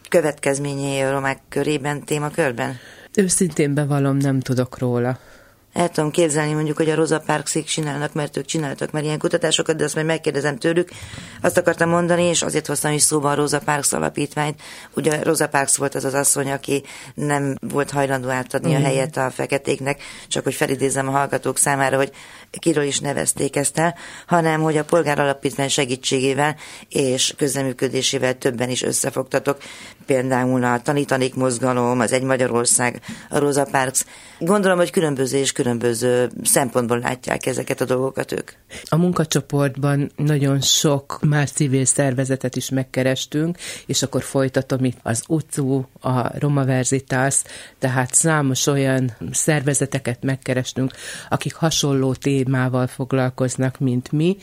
következményei 0.10 1.02
a 1.02 1.12
romák 1.12 1.40
körében, 1.50 2.04
témakörben? 2.04 2.78
Őszintén 3.16 3.74
bevallom, 3.74 4.18
nem 4.18 4.40
tudok 4.40 4.78
róla. 4.78 5.20
El 5.78 5.90
tudom 5.90 6.12
képzelni 6.12 6.54
mondjuk, 6.54 6.78
hogy 6.78 6.90
a 6.90 6.96
Rosa 6.96 7.20
parks 7.20 7.64
csinálnak, 7.66 8.14
mert 8.14 8.38
ők 8.38 8.46
csináltak 8.46 8.92
már 8.92 9.04
ilyen 9.04 9.18
kutatásokat, 9.18 9.76
de 9.76 9.84
azt 9.84 9.96
majd 9.96 10.08
megkérdezem 10.08 10.58
tőlük. 10.58 10.90
Azt 11.42 11.58
akartam 11.58 11.90
mondani, 11.90 12.24
és 12.24 12.42
azért 12.42 12.68
hoztam 12.68 12.92
is 12.92 13.02
szóba 13.02 13.32
a 13.32 13.36
Rosa 13.36 13.60
Parks 13.60 13.94
alapítványt. 13.94 14.62
Ugye 14.94 15.24
Rosa 15.24 15.48
Parks 15.48 15.78
volt 15.78 15.96
az 15.96 16.06
az 16.06 16.14
asszony, 16.14 16.52
aki 16.52 16.84
nem 17.14 17.56
volt 17.60 17.92
hajlandó 17.92 18.30
átadni 18.30 18.72
mm. 18.72 18.76
a 18.76 18.80
helyet 18.80 19.18
a 19.18 19.32
feketéknek, 19.32 20.02
csak 20.28 20.44
hogy 20.44 20.54
felidézem 20.54 21.08
a 21.08 21.12
hallgatók 21.12 21.58
számára, 21.58 21.98
hogy 21.98 22.12
kiről 22.60 22.84
is 22.84 23.00
nevezték 23.00 23.56
ezt 23.56 23.80
el, 23.80 23.96
hanem 24.28 24.62
hogy 24.62 24.78
a 24.78 24.84
polgár 24.84 25.20
alapítvány 25.20 25.70
segítségével 25.70 26.56
és 26.90 27.34
közleműködésével 27.38 28.38
többen 28.38 28.70
is 28.70 28.84
összefogtatok. 28.84 29.58
Például 30.08 30.64
a 30.64 30.82
Tanítanék 30.82 31.36
mozgalom, 31.36 32.00
az 32.00 32.12
Egy 32.12 32.24
Magyarország, 32.24 33.02
a 33.30 33.40
Rosa 33.40 33.68
Parks. 33.72 34.06
Gondolom, 34.40 34.78
hogy 34.78 34.92
különböző 34.92 35.38
és 35.38 35.52
különböző 35.52 36.30
szempontból 36.44 37.00
látják 37.00 37.46
ezeket 37.46 37.82
a 37.82 37.86
dolgokat 37.86 38.32
ők. 38.32 38.52
A 38.84 38.96
munkacsoportban 38.96 40.12
nagyon 40.16 40.62
sok 40.62 41.20
más 41.22 41.52
civil 41.52 41.86
szervezetet 41.86 42.56
is 42.56 42.70
megkerestünk, 42.70 43.58
és 43.86 44.04
akkor 44.04 44.24
folytatom 44.24 44.84
itt 44.84 44.98
az 45.04 45.24
UCU, 45.28 45.84
a 46.02 46.40
Roma 46.40 46.66
Verzitas, 46.66 47.42
tehát 47.80 48.14
számos 48.14 48.68
olyan 48.68 49.16
szervezeteket 49.32 50.24
megkerestünk, 50.24 50.92
akik 51.30 51.54
hasonló 51.54 52.14
témával 52.14 52.88
foglalkoznak, 52.88 53.80
mint 53.80 54.12
mi. 54.12 54.38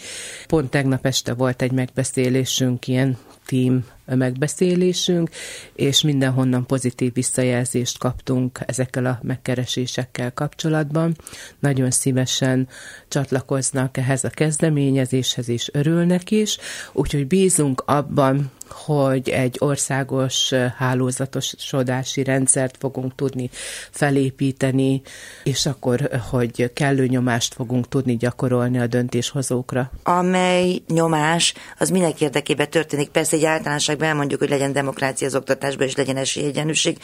Pont 0.46 0.70
tegnap 0.70 1.06
este 1.06 1.34
volt 1.34 1.62
egy 1.62 1.72
megbeszélésünk, 1.72 2.86
ilyen 2.86 3.18
team 3.46 3.84
megbeszélésünk, 4.04 5.30
és 5.74 6.02
mindenhonnan 6.02 6.66
pozitív 6.66 7.12
visszajelzést 7.12 7.98
kaptunk 7.98 8.58
ezekkel 8.66 9.06
a 9.06 9.18
megkeresésekkel 9.22 10.32
kapcsolatban. 10.32 11.16
Nagyon 11.58 11.90
szívesen 11.90 12.68
csatlakoznak 13.08 13.96
ehhez 13.96 14.13
a 14.22 14.28
kezdeményezéshez, 14.28 15.48
és 15.48 15.70
örülnek 15.72 16.30
is, 16.30 16.58
úgyhogy 16.92 17.26
bízunk 17.26 17.82
abban, 17.86 18.50
hogy 18.68 19.28
egy 19.28 19.56
országos 19.58 20.52
hálózatosodási 20.76 22.22
rendszert 22.22 22.76
fogunk 22.80 23.14
tudni 23.14 23.50
felépíteni, 23.90 25.02
és 25.44 25.66
akkor, 25.66 26.20
hogy 26.30 26.72
kellő 26.74 27.06
nyomást 27.06 27.54
fogunk 27.54 27.88
tudni 27.88 28.16
gyakorolni 28.16 28.78
a 28.78 28.86
döntéshozókra. 28.86 29.90
Amely 30.02 30.82
nyomás, 30.88 31.54
az 31.78 31.90
minek 31.90 32.20
érdekében 32.20 32.70
történik? 32.70 33.08
Persze 33.08 33.36
egy 33.36 33.44
általánosságban 33.44 34.08
elmondjuk, 34.08 34.40
hogy 34.40 34.48
legyen 34.48 34.72
demokrácia 34.72 35.26
az 35.26 35.34
oktatásban, 35.34 35.86
és 35.86 35.96
legyen 35.96 36.16
esélyegyenlőség, 36.16 36.98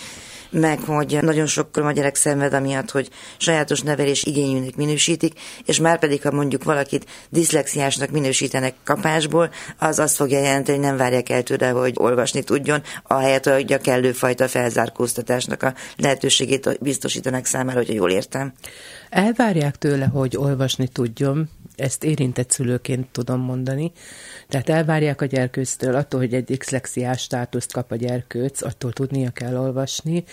meg 0.50 0.80
hogy 0.80 1.18
nagyon 1.20 1.46
sok 1.46 1.76
a 1.76 1.92
gyerek 1.92 2.14
szenved 2.14 2.52
amiatt, 2.52 2.90
hogy 2.90 3.08
sajátos 3.36 3.80
nevelés 3.80 4.22
igényűnek 4.22 4.76
minősítik, 4.76 5.40
és 5.64 5.80
már 5.80 5.98
pedig, 5.98 6.22
ha 6.22 6.30
mondjuk 6.30 6.64
valakit 6.64 7.06
diszlexiásnak 7.28 8.10
minősítenek 8.10 8.74
kapásból, 8.84 9.50
az 9.78 9.98
azt 9.98 10.16
fogja 10.16 10.40
jelenteni, 10.40 10.78
hogy 10.78 10.86
nem 10.86 10.96
várják 10.96 11.28
el 11.28 11.42
tőle, 11.56 11.70
hogy 11.70 11.94
olvasni 11.96 12.42
tudjon, 12.42 12.82
ahelyett, 13.02 13.48
hogy 13.48 13.72
a 13.72 13.78
kellő 13.78 14.12
fajta 14.12 14.48
felzárkóztatásnak 14.48 15.62
a 15.62 15.74
lehetőségét 15.96 16.78
biztosítanak 16.80 17.44
számára, 17.44 17.78
hogyha 17.78 17.92
jól 17.92 18.10
értem. 18.10 18.52
Elvárják 19.10 19.76
tőle, 19.76 20.04
hogy 20.04 20.36
olvasni 20.36 20.88
tudjon, 20.88 21.48
ezt 21.80 22.04
érintett 22.04 22.50
szülőként 22.50 23.08
tudom 23.12 23.40
mondani. 23.40 23.92
Tehát 24.48 24.68
elvárják 24.68 25.20
a 25.20 25.24
gyerkőctől 25.24 25.94
attól, 25.94 26.20
hogy 26.20 26.34
egy 26.34 26.44
diszlexiás 26.44 27.20
státuszt 27.20 27.72
kap 27.72 27.92
a 27.92 27.96
gyerkőc, 27.96 28.62
attól 28.62 28.92
tudnia 28.92 29.30
kell 29.30 29.56
olvasni. 29.56 30.24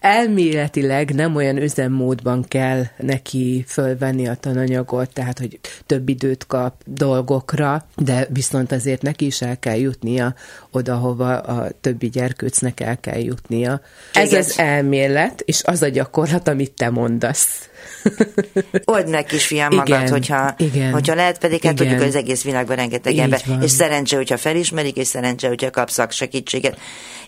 Elméletileg 0.00 1.14
nem 1.14 1.36
olyan 1.36 1.56
üzemmódban 1.56 2.44
kell 2.48 2.84
neki 2.98 3.64
fölvenni 3.66 4.28
a 4.28 4.34
tananyagot, 4.34 5.12
tehát 5.12 5.38
hogy 5.38 5.60
több 5.86 6.08
időt 6.08 6.46
kap 6.46 6.82
dolgokra, 6.86 7.86
de 7.96 8.26
viszont 8.30 8.72
azért 8.72 9.02
neki 9.02 9.26
is 9.26 9.42
el 9.42 9.58
kell 9.58 9.76
jutnia 9.76 10.34
oda, 10.70 10.96
hova 10.96 11.38
a 11.38 11.70
többi 11.80 12.08
gyerkőcnek 12.08 12.80
el 12.80 13.00
kell 13.00 13.18
jutnia. 13.18 13.80
Ez 14.12 14.32
az 14.32 14.58
elmélet, 14.58 15.40
és 15.40 15.62
az 15.64 15.82
a 15.82 15.88
gyakorlat, 15.88 16.48
amit 16.48 16.72
te 16.72 16.90
mondasz. 16.90 17.68
Old 18.84 19.08
meg, 19.08 19.24
kisfiam, 19.24 19.74
magad, 19.74 19.88
igen, 19.88 20.08
hogyha, 20.08 20.54
igen, 20.58 20.92
hogyha 20.92 21.14
lehet, 21.14 21.38
pedig 21.38 21.62
hát 21.62 21.74
tudjuk, 21.74 21.98
hogy 21.98 22.08
az 22.08 22.16
egész 22.16 22.42
világban 22.42 22.76
rengeteg 22.76 23.16
ember. 23.16 23.40
És 23.62 23.70
szerencse, 23.70 24.16
hogyha 24.16 24.36
felismerik, 24.36 24.96
és 24.96 25.06
szerencse, 25.06 25.48
hogyha 25.48 25.70
kapsz 25.70 26.12
segítséget. 26.14 26.78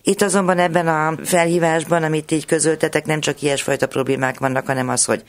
Itt 0.02 0.22
azonban 0.22 0.58
ebben 0.58 0.88
a 0.88 1.14
felhívásban, 1.24 2.02
amit 2.02 2.30
így 2.30 2.46
közöltetek, 2.46 3.06
nem 3.06 3.20
csak 3.20 3.42
ilyesfajta 3.42 3.86
problémák 3.86 4.38
vannak, 4.38 4.66
hanem 4.66 4.88
az, 4.88 5.04
hogy 5.04 5.22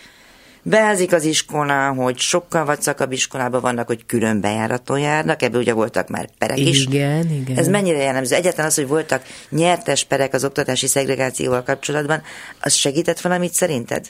beázik 0.69 1.13
az 1.13 1.23
iskola, 1.23 1.93
hogy 1.93 2.17
sokkal 2.17 2.65
vacakabb 2.65 3.11
iskolában 3.11 3.61
vannak, 3.61 3.87
hogy 3.87 4.05
külön 4.05 4.41
bejáraton 4.41 4.99
járnak, 4.99 5.41
ebből 5.41 5.61
ugye 5.61 5.73
voltak 5.73 6.07
már 6.07 6.29
perek 6.37 6.59
is. 6.59 6.85
Igen, 6.85 7.29
igen. 7.29 7.57
Ez 7.57 7.67
mennyire 7.67 7.97
jellemző? 7.97 8.35
Egyetlen 8.35 8.65
az, 8.65 8.75
hogy 8.75 8.87
voltak 8.87 9.23
nyertes 9.49 10.03
perek 10.03 10.33
az 10.33 10.43
oktatási 10.43 10.87
szegregációval 10.87 11.63
kapcsolatban, 11.63 12.21
az 12.59 12.73
segített 12.73 13.21
valamit 13.21 13.53
szerinted? 13.53 14.05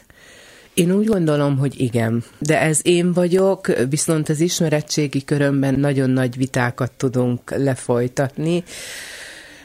Én 0.78 0.92
úgy 0.92 1.06
gondolom, 1.06 1.58
hogy 1.58 1.80
igen. 1.82 2.24
De 2.40 2.62
ez 2.62 2.80
én 2.84 3.14
vagyok, 3.14 3.72
viszont 3.90 4.30
az 4.30 4.40
ismeretségi 4.40 5.24
körömben 5.24 5.80
nagyon 5.80 6.10
nagy 6.10 6.38
vitákat 6.38 6.92
tudunk 6.92 7.52
lefolytatni. 7.56 8.64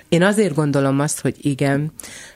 Én 0.08 0.22
azért 0.22 0.54
gondolom 0.54 1.00
azt, 1.00 1.20
hogy 1.20 1.36
igen, 1.40 1.92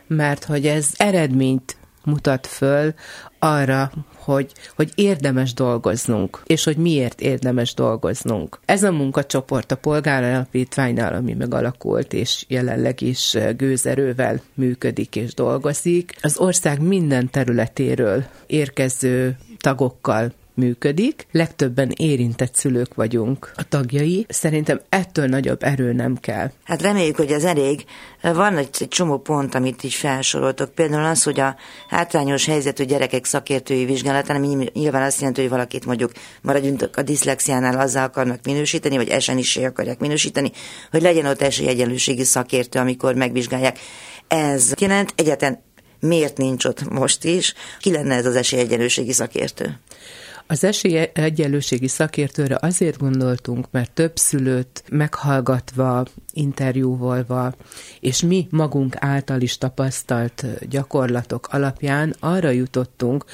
mert 0.06 0.45
hogy 0.45 0.66
ez 0.66 0.88
eredményt 0.97 1.76
mutat 2.04 2.47
föl 2.47 2.95
arra, 3.38 3.92
hogy, 4.26 4.52
hogy 4.76 4.92
érdemes 4.95 5.54
dolgoznunk, 5.54 6.42
és 6.47 6.64
hogy 6.64 6.76
miért 6.76 7.21
érdemes 7.21 7.75
dolgoznunk. 7.75 8.61
Ez 8.64 8.83
a 8.83 8.92
munkacsoport 8.92 9.73
a 9.73 9.76
polgáralapítványnál, 9.76 11.14
ami 11.14 11.33
megalakult, 11.33 12.12
és 12.12 12.45
jelenleg 12.49 13.00
is 13.00 13.37
gőzerővel 13.56 14.40
működik 14.54 15.16
és 15.16 15.35
dolgozik, 15.35 16.16
az 16.21 16.38
ország 16.38 16.80
minden 16.80 17.30
területéről 17.30 18.25
érkező 18.47 19.37
tagokkal 19.59 20.33
működik, 20.57 21.27
legtöbben 21.33 21.93
érintett 21.97 22.55
szülők 22.55 22.95
vagyunk 22.95 23.53
a 23.57 23.69
tagjai. 23.69 24.27
Szerintem 24.29 24.81
ettől 24.89 25.27
nagyobb 25.27 25.63
erő 25.63 25.93
nem 25.93 26.17
kell. 26.17 26.51
Hát 26.65 26.83
reméljük, 26.83 27.17
hogy 27.17 27.31
ez 27.31 27.45
elég. 27.45 27.85
Van 28.23 28.57
egy, 28.57 28.87
csomó 28.89 29.19
pont, 29.19 29.55
amit 29.55 29.83
is 29.83 29.97
felsoroltok. 29.97 30.75
Például 30.75 31.05
az, 31.05 31.23
hogy 31.23 31.41
a 31.41 31.57
hátrányos 31.89 32.47
helyzetű 32.47 32.85
gyerekek 32.85 33.25
szakértői 33.25 33.85
vizsgálatán, 33.85 34.37
ami 34.37 34.71
nyilván 34.73 35.03
azt 35.03 35.19
jelenti, 35.19 35.41
hogy 35.41 35.51
valakit 35.51 35.87
mondjuk 35.87 36.13
maradjunk 36.43 36.89
a 36.97 37.03
diszlexiánál 37.03 37.79
azzal 37.79 38.05
akarnak 38.05 38.41
minősíteni, 38.45 38.97
vagy 38.97 39.09
esen 39.09 39.39
is 39.39 39.57
akarják 39.57 39.99
minősíteni, 39.99 40.51
hogy 40.91 41.03
legyen 41.03 41.27
ott 41.27 41.43
esélyegyenlőségi 41.43 42.25
szakértő, 42.25 42.79
amikor 42.79 43.15
megvizsgálják. 43.15 43.79
Ez 44.29 44.73
jelent 44.79 45.13
egyetlen 45.17 45.65
miért 46.01 46.37
nincs 46.37 46.65
ott 46.65 46.89
most 46.89 47.25
is? 47.25 47.55
Ki 47.81 47.93
lenne 47.93 48.15
ez 48.15 48.27
az 48.27 48.37
esélyegyenlőségi 48.37 49.13
szakértő? 49.13 49.79
Az 50.49 50.65
esélyegyenlőségi 50.65 51.88
szakértőre 51.88 52.59
azért 52.61 52.99
gondoltunk, 52.99 53.67
mert 53.71 53.91
több 53.91 54.17
szülőt 54.17 54.85
meghallgatva, 54.91 56.05
interjúvolva, 56.33 57.55
és 58.00 58.23
mi 58.23 58.47
magunk 58.50 58.95
által 58.99 59.41
is 59.41 59.59
tapasztalt 59.59 60.45
gyakorlatok 60.69 61.49
alapján 61.50 62.15
arra 62.21 62.50
jutottunk, 62.50 63.25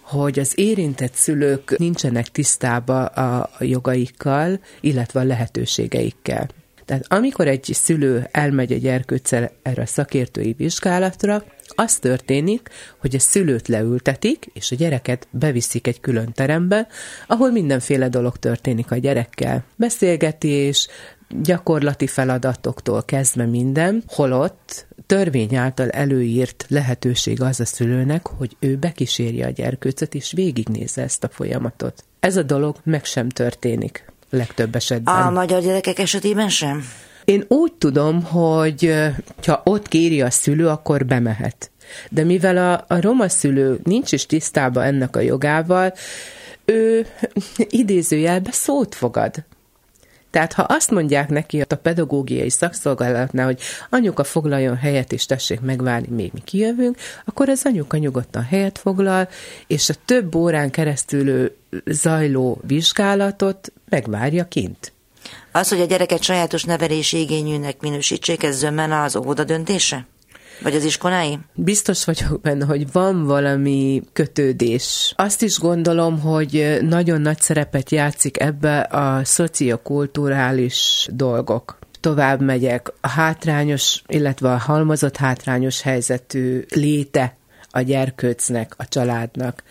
hogy 0.00 0.38
az 0.38 0.52
érintett 0.54 1.14
szülők 1.14 1.78
nincsenek 1.78 2.28
tisztába 2.28 3.04
a 3.04 3.50
jogaikkal, 3.60 4.60
illetve 4.80 5.20
a 5.20 5.24
lehetőségeikkel. 5.24 6.48
Tehát 6.84 7.04
amikor 7.08 7.48
egy 7.48 7.64
szülő 7.72 8.28
elmegy 8.30 8.72
a 8.72 8.76
gyerkőccel 8.76 9.50
erre 9.62 9.82
a 9.82 9.86
szakértői 9.86 10.52
vizsgálatra, 10.52 11.44
az 11.76 11.96
történik, 11.96 12.68
hogy 12.98 13.14
a 13.14 13.18
szülőt 13.18 13.68
leültetik, 13.68 14.46
és 14.52 14.70
a 14.70 14.74
gyereket 14.76 15.28
beviszik 15.30 15.86
egy 15.86 16.00
külön 16.00 16.32
terembe, 16.32 16.86
ahol 17.26 17.50
mindenféle 17.50 18.08
dolog 18.08 18.36
történik 18.36 18.90
a 18.90 18.96
gyerekkel. 18.96 19.64
Beszélgetés, 19.76 20.88
gyakorlati 21.28 22.06
feladatoktól 22.06 23.02
kezdve 23.02 23.44
minden, 23.44 24.02
holott 24.06 24.86
törvény 25.06 25.56
által 25.56 25.90
előírt 25.90 26.64
lehetőség 26.68 27.42
az 27.42 27.60
a 27.60 27.64
szülőnek, 27.64 28.26
hogy 28.26 28.56
ő 28.58 28.76
bekísérje 28.76 29.46
a 29.46 29.50
gyerkőcöt, 29.50 30.14
és 30.14 30.32
végignézze 30.32 31.02
ezt 31.02 31.24
a 31.24 31.28
folyamatot. 31.28 32.04
Ez 32.20 32.36
a 32.36 32.42
dolog 32.42 32.76
meg 32.84 33.04
sem 33.04 33.28
történik 33.28 34.12
legtöbb 34.30 34.74
esetben. 34.74 35.22
A 35.22 35.30
magyar 35.30 35.62
gyerekek 35.62 35.98
esetében 35.98 36.48
sem? 36.48 36.84
Én 37.26 37.44
úgy 37.48 37.72
tudom, 37.72 38.22
hogy 38.22 38.94
ha 39.46 39.60
ott 39.64 39.88
kéri 39.88 40.22
a 40.22 40.30
szülő, 40.30 40.68
akkor 40.68 41.06
bemehet. 41.06 41.70
De 42.10 42.24
mivel 42.24 42.56
a, 42.56 42.94
a 42.94 43.00
roma 43.00 43.28
szülő 43.28 43.80
nincs 43.84 44.12
is 44.12 44.26
tisztában 44.26 44.84
ennek 44.84 45.16
a 45.16 45.20
jogával, 45.20 45.94
ő 46.64 47.06
idézőjelbe 47.56 48.50
szót 48.52 48.94
fogad. 48.94 49.44
Tehát 50.30 50.52
ha 50.52 50.62
azt 50.62 50.90
mondják 50.90 51.28
neki 51.28 51.60
a 51.60 51.74
pedagógiai 51.74 52.50
szakszolgálatnál, 52.50 53.46
hogy 53.46 53.60
anyuka 53.90 54.24
foglaljon 54.24 54.76
helyet, 54.76 55.12
és 55.12 55.26
tessék 55.26 55.60
megválni, 55.60 56.08
még 56.10 56.30
mi 56.32 56.40
kijövünk, 56.44 56.96
akkor 57.24 57.48
az 57.48 57.62
anyuka 57.64 57.96
nyugodtan 57.96 58.42
helyet 58.42 58.78
foglal, 58.78 59.28
és 59.66 59.88
a 59.88 59.94
több 60.04 60.34
órán 60.34 60.70
keresztül 60.70 61.56
zajló 61.84 62.60
vizsgálatot 62.66 63.72
megvárja 63.88 64.44
kint. 64.44 64.92
Az, 65.52 65.68
hogy 65.68 65.80
a 65.80 65.84
gyereket 65.84 66.22
sajátos 66.22 66.64
nevelési 66.64 67.20
igényűnek 67.20 67.80
minősítsék, 67.80 68.42
ez 68.42 68.56
zömmen 68.56 68.92
az 68.92 69.16
óvoda 69.16 69.44
döntése? 69.44 70.06
Vagy 70.62 70.74
az 70.74 70.84
iskolái? 70.84 71.38
Biztos 71.54 72.04
vagyok 72.04 72.40
benne, 72.40 72.64
hogy 72.64 72.92
van 72.92 73.24
valami 73.24 74.02
kötődés. 74.12 75.12
Azt 75.16 75.42
is 75.42 75.58
gondolom, 75.58 76.20
hogy 76.20 76.78
nagyon 76.80 77.20
nagy 77.20 77.40
szerepet 77.40 77.90
játszik 77.90 78.40
ebbe 78.40 78.80
a 78.80 79.24
szociokulturális 79.24 81.08
dolgok 81.12 81.78
tovább 82.00 82.40
megyek, 82.40 82.92
a 83.00 83.08
hátrányos, 83.08 84.02
illetve 84.06 84.52
a 84.52 84.56
halmozott 84.56 85.16
hátrányos 85.16 85.82
helyzetű 85.82 86.64
léte 86.74 87.36
a 87.70 87.80
gyerkőcnek, 87.80 88.74
a 88.76 88.88
családnak. 88.88 89.62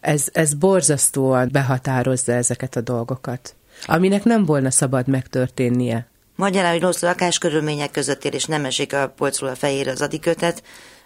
Ez, 0.00 0.26
ez 0.32 0.54
borzasztóan 0.54 1.48
behatározza 1.52 2.32
ezeket 2.32 2.76
a 2.76 2.80
dolgokat 2.80 3.54
aminek 3.86 4.24
nem 4.24 4.44
volna 4.44 4.70
szabad 4.70 5.08
megtörténnie. 5.08 6.06
Magyarán, 6.36 6.72
hogy 6.72 6.80
rossz 6.80 7.02
lakáskörülmények 7.02 7.90
között 7.90 8.24
ér, 8.24 8.34
és 8.34 8.44
nem 8.44 8.64
esik 8.64 8.92
a 8.92 9.12
polcról 9.16 9.50
a 9.50 9.54
fejére 9.54 9.90
az 9.90 10.00
adikötet, 10.00 10.62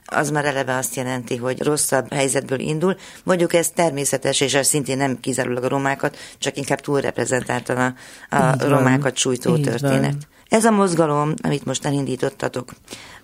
az 0.06 0.30
már 0.30 0.44
eleve 0.44 0.76
azt 0.76 0.94
jelenti, 0.94 1.36
hogy 1.36 1.62
rosszabb 1.62 2.12
helyzetből 2.12 2.58
indul. 2.58 2.96
Mondjuk 3.24 3.54
ez 3.54 3.70
természetes, 3.70 4.40
és 4.40 4.54
ez 4.54 4.66
szintén 4.66 4.96
nem 4.96 5.20
kizárólag 5.20 5.64
a 5.64 5.68
romákat, 5.68 6.16
csak 6.38 6.56
inkább 6.56 6.80
túlreprezentáltan 6.80 7.76
a, 7.76 8.36
a 8.36 8.56
romákat 8.58 9.16
sújtó 9.16 9.56
Így 9.56 9.62
történet. 9.62 10.12
Van. 10.12 10.33
Ez 10.54 10.64
a 10.64 10.70
mozgalom, 10.70 11.34
amit 11.42 11.64
most 11.64 11.84
elindítottatok, 11.84 12.72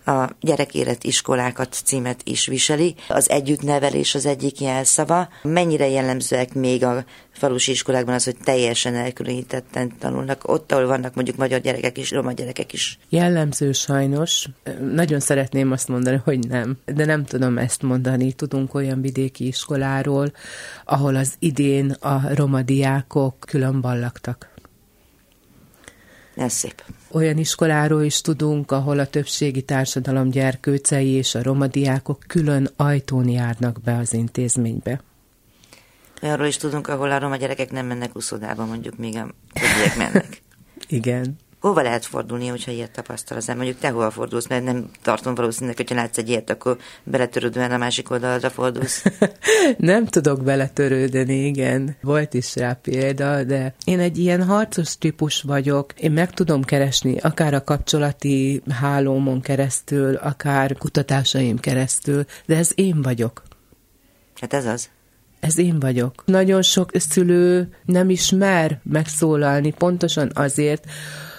a 0.06 0.28
gyerekélet 0.40 1.04
iskolákat 1.04 1.80
címet 1.84 2.20
is 2.24 2.46
viseli. 2.46 2.94
Az 3.08 3.30
együttnevelés 3.30 4.14
az 4.14 4.26
egyik 4.26 4.60
jelszava. 4.60 5.28
Mennyire 5.42 5.88
jellemzőek 5.88 6.54
még 6.54 6.84
a 6.84 7.04
falusi 7.32 7.70
iskolákban 7.70 8.14
az, 8.14 8.24
hogy 8.24 8.36
teljesen 8.44 8.94
elkülönítetten 8.94 9.92
tanulnak, 9.98 10.48
ott, 10.48 10.72
ahol 10.72 10.86
vannak 10.86 11.14
mondjuk 11.14 11.36
magyar 11.36 11.60
gyerekek 11.60 11.98
is, 11.98 12.10
roma 12.10 12.32
gyerekek 12.32 12.72
is? 12.72 12.98
Jellemző 13.08 13.72
sajnos. 13.72 14.46
Nagyon 14.92 15.20
szeretném 15.20 15.72
azt 15.72 15.88
mondani, 15.88 16.20
hogy 16.24 16.48
nem, 16.48 16.78
de 16.84 17.04
nem 17.04 17.24
tudom 17.24 17.58
ezt 17.58 17.82
mondani. 17.82 18.32
Tudunk 18.32 18.74
olyan 18.74 19.00
vidéki 19.00 19.46
iskoláról, 19.46 20.32
ahol 20.84 21.16
az 21.16 21.34
idén 21.38 21.90
a 21.90 22.34
roma 22.34 22.62
diákok 22.62 23.34
külön 23.40 23.80
ballagtak. 23.80 24.48
Ez 26.36 26.52
szép. 26.52 26.82
Olyan 27.12 27.38
iskoláról 27.38 28.02
is 28.02 28.20
tudunk, 28.20 28.70
ahol 28.70 28.98
a 28.98 29.06
többségi 29.06 29.62
társadalom 29.62 30.30
gyerkőcei 30.30 31.08
és 31.08 31.34
a 31.34 31.42
romadiákok 31.42 32.18
külön 32.26 32.70
ajtón 32.76 33.28
járnak 33.28 33.80
be 33.80 33.96
az 33.96 34.12
intézménybe. 34.12 35.00
Arról 36.20 36.46
is 36.46 36.56
tudunk, 36.56 36.88
ahol 36.88 37.10
a 37.10 37.18
roma 37.18 37.36
gyerekek 37.36 37.70
nem 37.70 37.86
mennek 37.86 38.16
uszodába, 38.16 38.64
mondjuk 38.64 38.96
még 38.98 39.16
a 39.16 39.34
többiek 39.52 39.96
mennek. 39.96 40.42
Igen. 40.88 41.36
Hova 41.60 41.82
lehet 41.82 42.04
fordulni, 42.04 42.46
hogyha 42.46 42.70
ilyet 42.70 42.90
tapasztal 42.90 43.36
az 43.36 43.48
ember? 43.48 43.64
Mondjuk 43.64 43.82
te 43.82 43.90
hova 43.90 44.10
fordulsz, 44.10 44.48
mert 44.48 44.64
nem 44.64 44.90
tartom 45.02 45.34
valószínűleg, 45.34 45.76
hogyha 45.76 45.94
látsz 45.94 46.18
egy 46.18 46.28
ilyet, 46.28 46.50
akkor 46.50 46.78
beletörődően 47.04 47.70
a 47.70 47.76
másik 47.76 48.10
oldalra 48.10 48.50
fordulsz. 48.50 49.04
nem 49.76 50.06
tudok 50.06 50.42
beletörődni, 50.42 51.46
igen. 51.46 51.96
Volt 52.00 52.34
is 52.34 52.56
rá 52.56 52.72
példa, 52.72 53.44
de 53.44 53.74
én 53.84 53.98
egy 53.98 54.18
ilyen 54.18 54.44
harcos 54.44 54.98
típus 54.98 55.42
vagyok. 55.42 55.92
Én 55.92 56.12
meg 56.12 56.30
tudom 56.30 56.62
keresni, 56.62 57.18
akár 57.18 57.54
a 57.54 57.64
kapcsolati 57.64 58.62
hálómon 58.70 59.40
keresztül, 59.40 60.14
akár 60.14 60.76
kutatásaim 60.76 61.58
keresztül, 61.58 62.24
de 62.46 62.56
ez 62.56 62.70
én 62.74 63.02
vagyok. 63.02 63.42
Hát 64.40 64.54
ez 64.54 64.66
az 64.66 64.88
ez 65.40 65.58
én 65.58 65.80
vagyok. 65.80 66.22
Nagyon 66.26 66.62
sok 66.62 66.90
szülő 66.94 67.68
nem 67.84 68.10
is 68.10 68.30
mer 68.30 68.80
megszólalni 68.82 69.72
pontosan 69.72 70.30
azért, 70.34 70.84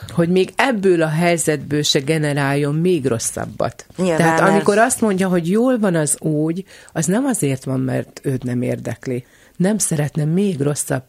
hogy 0.09 0.29
még 0.29 0.53
ebből 0.55 1.01
a 1.01 1.07
helyzetből 1.07 1.83
se 1.83 1.99
generáljon 1.99 2.75
még 2.75 3.05
rosszabbat. 3.05 3.85
Nyilván 3.97 4.17
Tehát 4.17 4.39
amikor 4.39 4.77
azt 4.77 5.01
mondja, 5.01 5.27
hogy 5.27 5.49
jól 5.49 5.79
van 5.79 5.95
az 5.95 6.17
úgy, 6.19 6.63
az 6.93 7.05
nem 7.05 7.25
azért 7.25 7.63
van, 7.63 7.79
mert 7.79 8.21
őt 8.23 8.43
nem 8.43 8.61
érdekli. 8.61 9.25
Nem 9.57 9.77
szeretne 9.77 10.25
még 10.25 10.59
rosszabb 10.59 11.03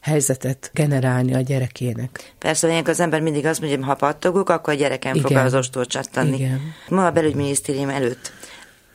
helyzetet 0.00 0.70
generálni 0.74 1.34
a 1.34 1.40
gyerekének. 1.40 2.32
Persze, 2.38 2.68
ilyenkor 2.68 2.92
az 2.92 3.00
ember 3.00 3.20
mindig 3.20 3.46
azt 3.46 3.60
mondja, 3.60 3.78
hogy 3.78 3.86
ha 3.86 3.94
pattogok, 3.94 4.48
akkor 4.48 4.72
a 4.72 4.76
gyerekem 4.76 5.14
Igen. 5.14 5.26
fog 5.26 5.36
az 5.36 5.54
ostor 5.54 5.86
csattanni. 5.86 6.36
Igen. 6.36 6.60
Ma 6.88 7.06
a 7.06 7.10
belügyminisztérium 7.10 7.88
előtt 7.88 8.32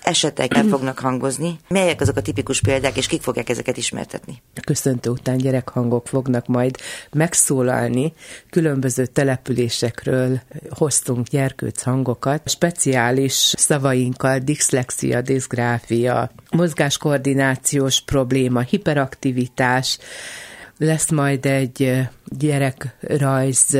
esetek 0.01 0.55
el 0.55 0.63
fognak 0.73 0.99
hangozni. 0.99 1.59
Melyek 1.67 2.01
azok 2.01 2.17
a 2.17 2.21
tipikus 2.21 2.61
példák, 2.61 2.97
és 2.97 3.07
kik 3.07 3.21
fogják 3.21 3.49
ezeket 3.49 3.77
ismertetni? 3.77 4.41
A 4.55 4.59
köszöntő 4.65 5.09
után 5.09 5.37
gyerekhangok 5.37 6.07
fognak 6.07 6.47
majd 6.47 6.77
megszólalni. 7.11 8.13
Különböző 8.49 9.05
településekről 9.05 10.41
hoztunk 10.69 11.27
gyerkőc 11.27 11.81
hangokat. 11.81 12.49
Speciális 12.49 13.53
szavainkkal 13.57 14.37
diszlexia, 14.37 15.21
diszgráfia, 15.21 16.31
mozgáskoordinációs 16.51 18.01
probléma, 18.01 18.59
hiperaktivitás, 18.59 19.97
lesz 20.77 21.09
majd 21.09 21.45
egy 21.45 22.07
gyerekrajz... 22.25 23.77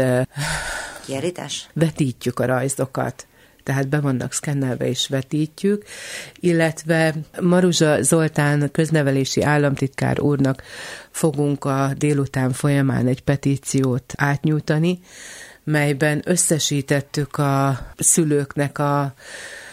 Kiállítás? 1.06 1.70
Vetítjük 1.74 2.40
a 2.40 2.46
rajzokat 2.46 3.26
tehát 3.64 3.90
be 3.90 4.00
vannak 4.00 4.34
szkennelve 4.34 4.88
és 4.88 5.08
vetítjük, 5.08 5.84
illetve 6.40 7.16
Maruzsa 7.42 8.02
Zoltán 8.02 8.72
köznevelési 8.72 9.42
államtitkár 9.42 10.20
úrnak 10.20 10.64
fogunk 11.12 11.66
a 11.66 11.92
délután 11.98 12.52
folyamán 12.52 13.08
egy 13.08 13.22
petíciót 13.22 14.14
átnyújtani, 14.18 15.00
melyben 15.64 16.22
összesítettük 16.26 17.38
a 17.38 17.80
szülőknek 17.98 18.80
a 18.80 19.14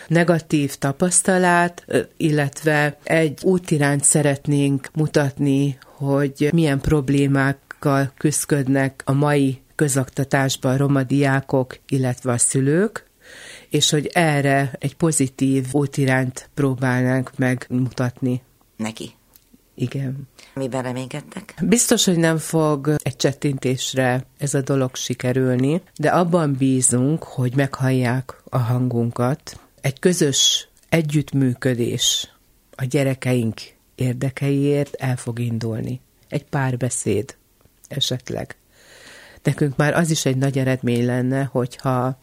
negatív 0.08 0.74
tapasztalát, 0.74 1.84
illetve 2.16 2.98
egy 3.02 3.40
útirányt 3.44 4.04
szeretnénk 4.04 4.88
mutatni, 4.94 5.78
hogy 5.84 6.48
milyen 6.52 6.80
problémákkal 6.80 8.12
küzdködnek 8.16 9.02
a 9.04 9.12
mai 9.12 9.60
közoktatásban 9.74 10.76
roma 10.76 11.02
diákok, 11.02 11.78
illetve 11.88 12.32
a 12.32 12.38
szülők, 12.38 13.07
és 13.70 13.90
hogy 13.90 14.10
erre 14.12 14.72
egy 14.78 14.96
pozitív 14.96 15.66
útirányt 15.72 16.50
próbálnánk 16.54 17.30
megmutatni. 17.36 18.42
Neki. 18.76 19.12
Igen. 19.74 20.28
Miben 20.54 20.82
reménykedtek? 20.82 21.54
Biztos, 21.62 22.04
hogy 22.04 22.16
nem 22.16 22.38
fog 22.38 22.94
egy 23.02 23.16
csettintésre 23.16 24.24
ez 24.38 24.54
a 24.54 24.60
dolog 24.60 24.94
sikerülni, 24.94 25.82
de 25.96 26.08
abban 26.08 26.54
bízunk, 26.58 27.22
hogy 27.22 27.54
meghallják 27.56 28.42
a 28.48 28.58
hangunkat. 28.58 29.60
Egy 29.80 29.98
közös 29.98 30.68
együttműködés 30.88 32.32
a 32.74 32.84
gyerekeink 32.84 33.60
érdekeiért 33.94 34.94
el 34.94 35.16
fog 35.16 35.38
indulni. 35.38 36.00
Egy 36.28 36.44
párbeszéd 36.44 37.36
esetleg. 37.88 38.56
Nekünk 39.42 39.76
már 39.76 39.94
az 39.94 40.10
is 40.10 40.24
egy 40.24 40.36
nagy 40.36 40.58
eredmény 40.58 41.06
lenne, 41.06 41.44
hogyha 41.44 42.18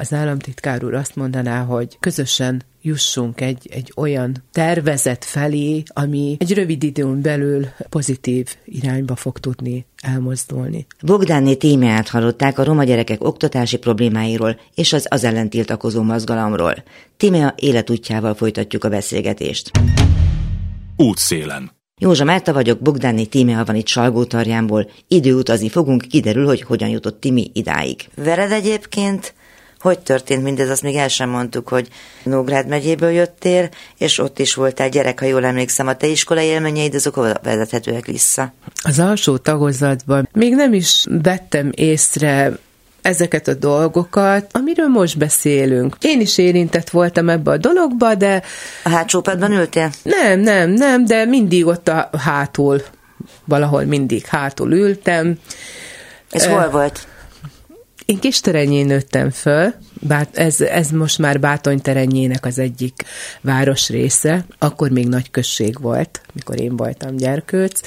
az 0.00 0.12
államtitkár 0.12 0.84
úr 0.84 0.94
azt 0.94 1.16
mondaná, 1.16 1.62
hogy 1.64 1.96
közösen 2.00 2.62
jussunk 2.82 3.40
egy, 3.40 3.68
egy 3.70 3.92
olyan 3.96 4.44
tervezet 4.52 5.24
felé, 5.24 5.82
ami 5.86 6.36
egy 6.38 6.54
rövid 6.54 6.82
időn 6.82 7.20
belül 7.20 7.66
pozitív 7.88 8.56
irányba 8.64 9.16
fog 9.16 9.38
tudni 9.38 9.86
elmozdulni. 10.02 10.86
Bogdánné 11.02 11.54
témáját 11.54 12.08
hallották 12.08 12.58
a 12.58 12.64
roma 12.64 12.84
gyerekek 12.84 13.24
oktatási 13.24 13.78
problémáiról 13.78 14.60
és 14.74 14.92
az 14.92 15.06
az 15.08 15.24
ellen 15.24 15.50
tiltakozó 15.50 16.02
mozgalomról. 16.02 16.74
Tímea 17.16 17.54
életútjával 17.56 18.34
folytatjuk 18.34 18.84
a 18.84 18.88
beszélgetést. 18.88 19.70
Útszélen. 20.96 21.70
Józsa 21.98 22.24
Márta 22.24 22.52
vagyok, 22.52 22.80
Bogdáni 22.80 23.26
Tímea 23.26 23.64
van 23.64 23.76
itt 23.76 23.86
Salgótarjánból. 23.86 24.90
Időutazni 25.08 25.68
fogunk, 25.68 26.02
kiderül, 26.08 26.46
hogy 26.46 26.62
hogyan 26.62 26.88
jutott 26.88 27.20
Timi 27.20 27.50
idáig. 27.54 28.08
Vered 28.14 28.52
egyébként 28.52 29.34
hogy 29.80 29.98
történt 29.98 30.42
mindez, 30.42 30.68
azt 30.68 30.82
még 30.82 30.96
el 30.96 31.08
sem 31.08 31.28
mondtuk, 31.28 31.68
hogy 31.68 31.88
Nógrád 32.22 32.66
megyéből 32.66 33.10
jöttél, 33.10 33.68
és 33.98 34.18
ott 34.18 34.38
is 34.38 34.54
voltál 34.54 34.88
gyerek, 34.88 35.20
ha 35.20 35.26
jól 35.26 35.44
emlékszem, 35.44 35.86
a 35.86 35.96
te 35.96 36.06
iskolai 36.06 36.46
élményeid, 36.46 36.94
azok 36.94 37.38
vezethetőek 37.42 38.06
vissza? 38.06 38.52
Az 38.82 38.98
alsó 38.98 39.36
tagozatban 39.36 40.28
még 40.32 40.54
nem 40.54 40.72
is 40.72 41.04
vettem 41.22 41.70
észre 41.74 42.58
ezeket 43.02 43.48
a 43.48 43.54
dolgokat, 43.54 44.46
amiről 44.52 44.86
most 44.86 45.18
beszélünk. 45.18 45.96
Én 46.00 46.20
is 46.20 46.38
érintett 46.38 46.90
voltam 46.90 47.28
ebbe 47.28 47.50
a 47.50 47.56
dologba, 47.56 48.14
de... 48.14 48.42
A 48.84 48.88
hátsó 48.88 49.20
padban 49.20 49.52
ültél? 49.52 49.90
Nem, 50.02 50.40
nem, 50.40 50.70
nem, 50.70 51.04
de 51.04 51.24
mindig 51.24 51.66
ott 51.66 51.88
a 51.88 52.10
hátul, 52.18 52.82
valahol 53.44 53.84
mindig 53.84 54.26
hátul 54.26 54.72
ültem. 54.72 55.38
Ez 56.30 56.46
uh, 56.46 56.52
hol 56.52 56.70
volt? 56.70 57.06
Én 58.10 58.18
Kisterenyén 58.18 58.86
nőttem 58.86 59.30
föl, 59.30 59.72
bár 60.00 60.28
ez, 60.32 60.60
ez 60.60 60.90
most 60.90 61.18
már 61.18 61.40
Bátonyterenyének 61.40 62.46
az 62.46 62.58
egyik 62.58 63.04
város 63.40 63.88
része, 63.88 64.44
akkor 64.58 64.90
még 64.90 65.08
nagy 65.08 65.30
község 65.30 65.80
volt, 65.80 66.20
mikor 66.32 66.60
én 66.60 66.76
voltam 66.76 67.16
gyerkőc, 67.16 67.80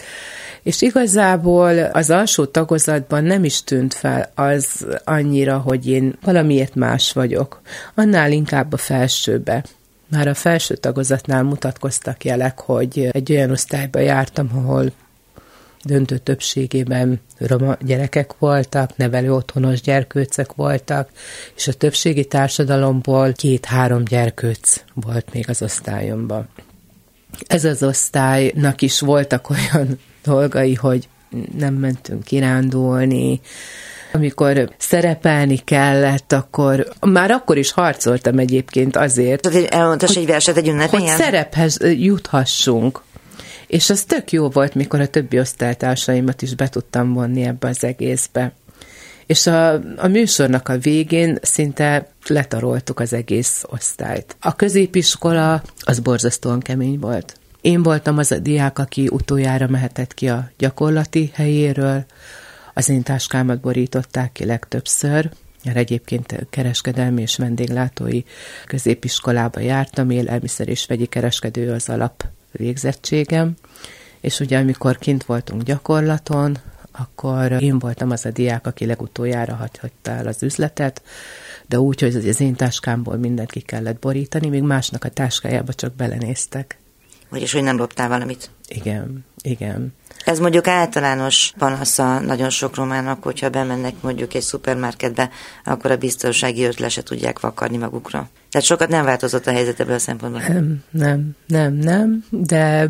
és 0.62 0.81
igazából 0.81 1.77
az 1.79 2.09
alsó 2.09 2.45
tagozatban 2.45 3.23
nem 3.23 3.43
is 3.43 3.63
tűnt 3.63 3.93
fel 3.93 4.31
az 4.36 4.86
annyira, 5.03 5.57
hogy 5.57 5.88
én 5.88 6.17
valamiért 6.21 6.75
más 6.75 7.12
vagyok, 7.12 7.62
annál 7.95 8.31
inkább 8.31 8.73
a 8.73 8.77
felsőbe. 8.77 9.63
Már 10.07 10.27
a 10.27 10.33
felső 10.33 10.75
tagozatnál 10.75 11.43
mutatkoztak 11.43 12.25
jelek, 12.25 12.59
hogy 12.59 13.09
egy 13.12 13.31
olyan 13.31 13.51
osztályba 13.51 13.99
jártam, 13.99 14.49
ahol 14.53 14.91
döntő 15.84 16.17
többségében 16.17 17.22
roma 17.38 17.78
gyerekek 17.82 18.32
voltak, 18.39 18.98
nevelő 18.98 19.34
otthonos 19.34 19.82
gyerkőcek 19.82 20.54
voltak, 20.54 21.10
és 21.56 21.67
a 21.67 21.74
többségi 21.74 22.26
társadalomból 22.26 23.32
két-három 23.32 24.04
gyerkőc 24.04 24.84
volt 24.93 25.34
még 25.34 25.50
az 25.50 25.62
osztályomban. 25.62 26.48
Ez 27.48 27.65
az 27.65 27.84
osztálynak 27.84 28.82
is 28.82 29.00
voltak 29.00 29.50
olyan 29.50 30.00
dolgai, 30.24 30.74
hogy 30.74 31.08
nem 31.58 31.74
mentünk 31.74 32.24
kirándulni, 32.24 33.41
amikor 34.13 34.69
szerepelni 34.78 35.58
kellett, 35.58 36.32
akkor 36.34 36.88
már 37.00 37.32
akkor 37.32 37.58
is 37.58 37.72
harcoltam 37.72 38.39
egyébként 38.39 38.96
azért. 38.96 39.48
Elmondtas 39.69 40.15
egy 40.15 40.26
verset 40.26 40.58
egy 40.58 40.74
Hogy 40.89 41.08
szerephez 41.08 41.78
juthassunk. 41.82 43.02
És 43.73 43.89
az 43.89 44.03
tök 44.03 44.31
jó 44.31 44.49
volt, 44.49 44.75
mikor 44.75 44.99
a 44.99 45.07
többi 45.07 45.39
osztálytársaimat 45.39 46.41
is 46.41 46.55
be 46.55 46.69
tudtam 46.69 47.13
vonni 47.13 47.43
ebbe 47.43 47.67
az 47.67 47.83
egészbe. 47.83 48.53
És 49.25 49.47
a, 49.47 49.73
a 49.97 50.07
műsornak 50.07 50.69
a 50.69 50.77
végén 50.77 51.38
szinte 51.41 52.07
letaroltuk 52.27 52.99
az 52.99 53.13
egész 53.13 53.63
osztályt. 53.67 54.36
A 54.39 54.55
középiskola 54.55 55.63
az 55.79 55.99
borzasztóan 55.99 56.59
kemény 56.59 56.99
volt. 56.99 57.39
Én 57.62 57.83
voltam 57.83 58.17
az 58.17 58.31
a 58.31 58.39
diák, 58.39 58.79
aki 58.79 59.07
utoljára 59.12 59.67
mehetett 59.67 60.13
ki 60.13 60.29
a 60.29 60.49
gyakorlati 60.57 61.31
helyéről, 61.33 62.05
az 62.73 62.89
én 62.89 63.03
táskámat 63.03 63.59
borították 63.59 64.31
ki 64.31 64.45
legtöbbször, 64.45 65.29
mert 65.63 65.77
egyébként 65.77 66.47
kereskedelmi 66.49 67.21
és 67.21 67.38
vendéglátói 67.38 68.21
középiskolába 68.65 69.59
jártam, 69.59 70.09
élelmiszer 70.09 70.67
és 70.67 70.86
vegyi 70.86 71.05
kereskedő 71.05 71.71
az 71.71 71.89
alap 71.89 72.23
végzettségem, 72.58 73.54
és 74.22 74.39
ugye 74.39 74.58
amikor 74.58 74.98
kint 74.98 75.24
voltunk 75.24 75.62
gyakorlaton, 75.62 76.58
akkor 76.92 77.52
én 77.52 77.80
voltam 77.80 78.12
az 78.12 78.26
a 78.26 78.32
diák, 78.32 78.68
aki 78.68 78.86
legutoljára 78.86 79.54
hagyhatta 79.56 80.12
el 80.12 80.28
az 80.28 80.44
üzletet, 80.44 81.02
de 81.66 81.80
úgy, 81.80 82.02
hogy 82.02 82.16
az 82.16 82.42
én 82.42 82.56
táskámból 82.56 83.18
mindent 83.18 83.52
ki 83.52 83.60
kellett 83.60 84.00
borítani, 84.00 84.48
még 84.48 84.62
másnak 84.62 85.04
a 85.04 85.10
táskájába 85.10 85.74
csak 85.74 85.96
belenéztek. 85.96 86.78
Vagyis, 87.30 87.52
hogy 87.52 87.63
nem 87.63 87.78
loptál 87.78 88.08
valamit. 88.08 88.50
Igen, 88.68 89.26
igen. 89.42 89.94
Ez 90.25 90.39
mondjuk 90.39 90.67
általános 90.67 91.53
panasza 91.57 92.19
nagyon 92.19 92.49
sok 92.49 92.75
romának, 92.75 93.23
hogyha 93.23 93.49
bemennek 93.49 93.93
mondjuk 94.01 94.33
egy 94.33 94.41
szupermarketbe, 94.41 95.29
akkor 95.63 95.91
a 95.91 95.97
biztonsági 95.97 96.63
őrt 96.63 96.79
le 96.79 96.89
se 96.89 97.03
tudják 97.03 97.39
vakarni 97.39 97.77
magukra. 97.77 98.29
Tehát 98.51 98.67
sokat 98.67 98.89
nem 98.89 99.05
változott 99.05 99.47
a 99.47 99.51
helyzet 99.51 99.79
ebből 99.79 99.95
a 99.95 99.99
szempontból. 99.99 100.41
Nem, 100.41 100.83
nem, 100.91 101.36
nem, 101.47 101.73
nem, 101.73 102.25
de 102.29 102.88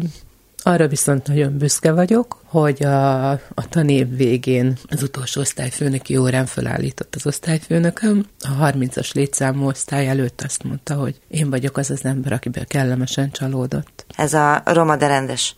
arra 0.64 0.88
viszont 0.88 1.28
nagyon 1.28 1.58
büszke 1.58 1.92
vagyok, 1.92 2.42
hogy 2.46 2.84
a, 2.84 3.30
a 3.32 3.68
tanév 3.70 4.16
végén 4.16 4.78
az 4.90 5.04
utolsó 5.04 5.42
osztályfőnöki 5.42 6.18
órán 6.18 6.46
felállított 6.46 7.16
az 7.16 7.26
osztályfőnököm. 7.26 8.26
A 8.40 8.72
30-as 8.72 9.14
létszámú 9.14 9.68
osztály 9.68 10.08
előtt 10.08 10.42
azt 10.42 10.64
mondta, 10.64 10.96
hogy 10.96 11.20
én 11.28 11.50
vagyok 11.50 11.78
az 11.78 11.90
az 11.90 12.06
ember, 12.06 12.32
akiben 12.32 12.66
kellemesen 12.68 13.32
csalódott. 13.32 14.06
Ez 14.18 14.34
a 14.34 14.62
roma 14.66 14.96
de 14.96 15.08
rendes 15.08 15.56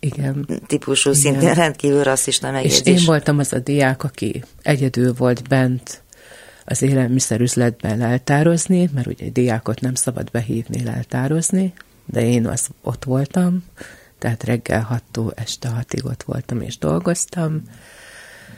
igen. 0.00 0.46
típusú, 0.66 1.10
Igen. 1.10 1.20
szintén 1.22 1.54
rendkívül 1.54 2.02
rasszista 2.02 2.50
megjegyzés. 2.50 2.80
És 2.80 3.00
én 3.00 3.06
voltam 3.06 3.38
az 3.38 3.52
a 3.52 3.58
diák, 3.58 4.04
aki 4.04 4.44
egyedül 4.62 5.14
volt 5.14 5.48
bent 5.48 6.02
az 6.64 6.82
élelmiszerüzletben 6.82 7.98
leltározni, 7.98 8.90
mert 8.94 9.06
ugye 9.06 9.28
diákot 9.28 9.80
nem 9.80 9.94
szabad 9.94 10.30
behívni 10.30 10.84
leltározni, 10.84 11.72
de 12.06 12.20
én 12.20 12.46
az 12.46 12.68
ott 12.82 13.04
voltam, 13.04 13.64
tehát 14.18 14.44
reggel 14.44 14.82
hattól 14.82 15.32
este 15.36 15.68
hatig 15.68 16.04
ott 16.04 16.22
voltam 16.22 16.60
és 16.60 16.78
dolgoztam, 16.78 17.62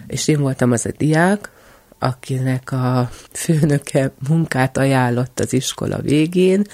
és 0.07 0.29
én 0.29 0.41
voltam 0.41 0.73
az 0.73 0.87
a 0.87 0.91
diák, 0.97 1.51
akinek 1.99 2.73
a 2.73 3.11
főnöke 3.33 4.13
munkát 4.29 4.77
ajánlott 4.77 5.41
az 5.41 5.53
iskola 5.53 5.99
végén, 5.99 6.65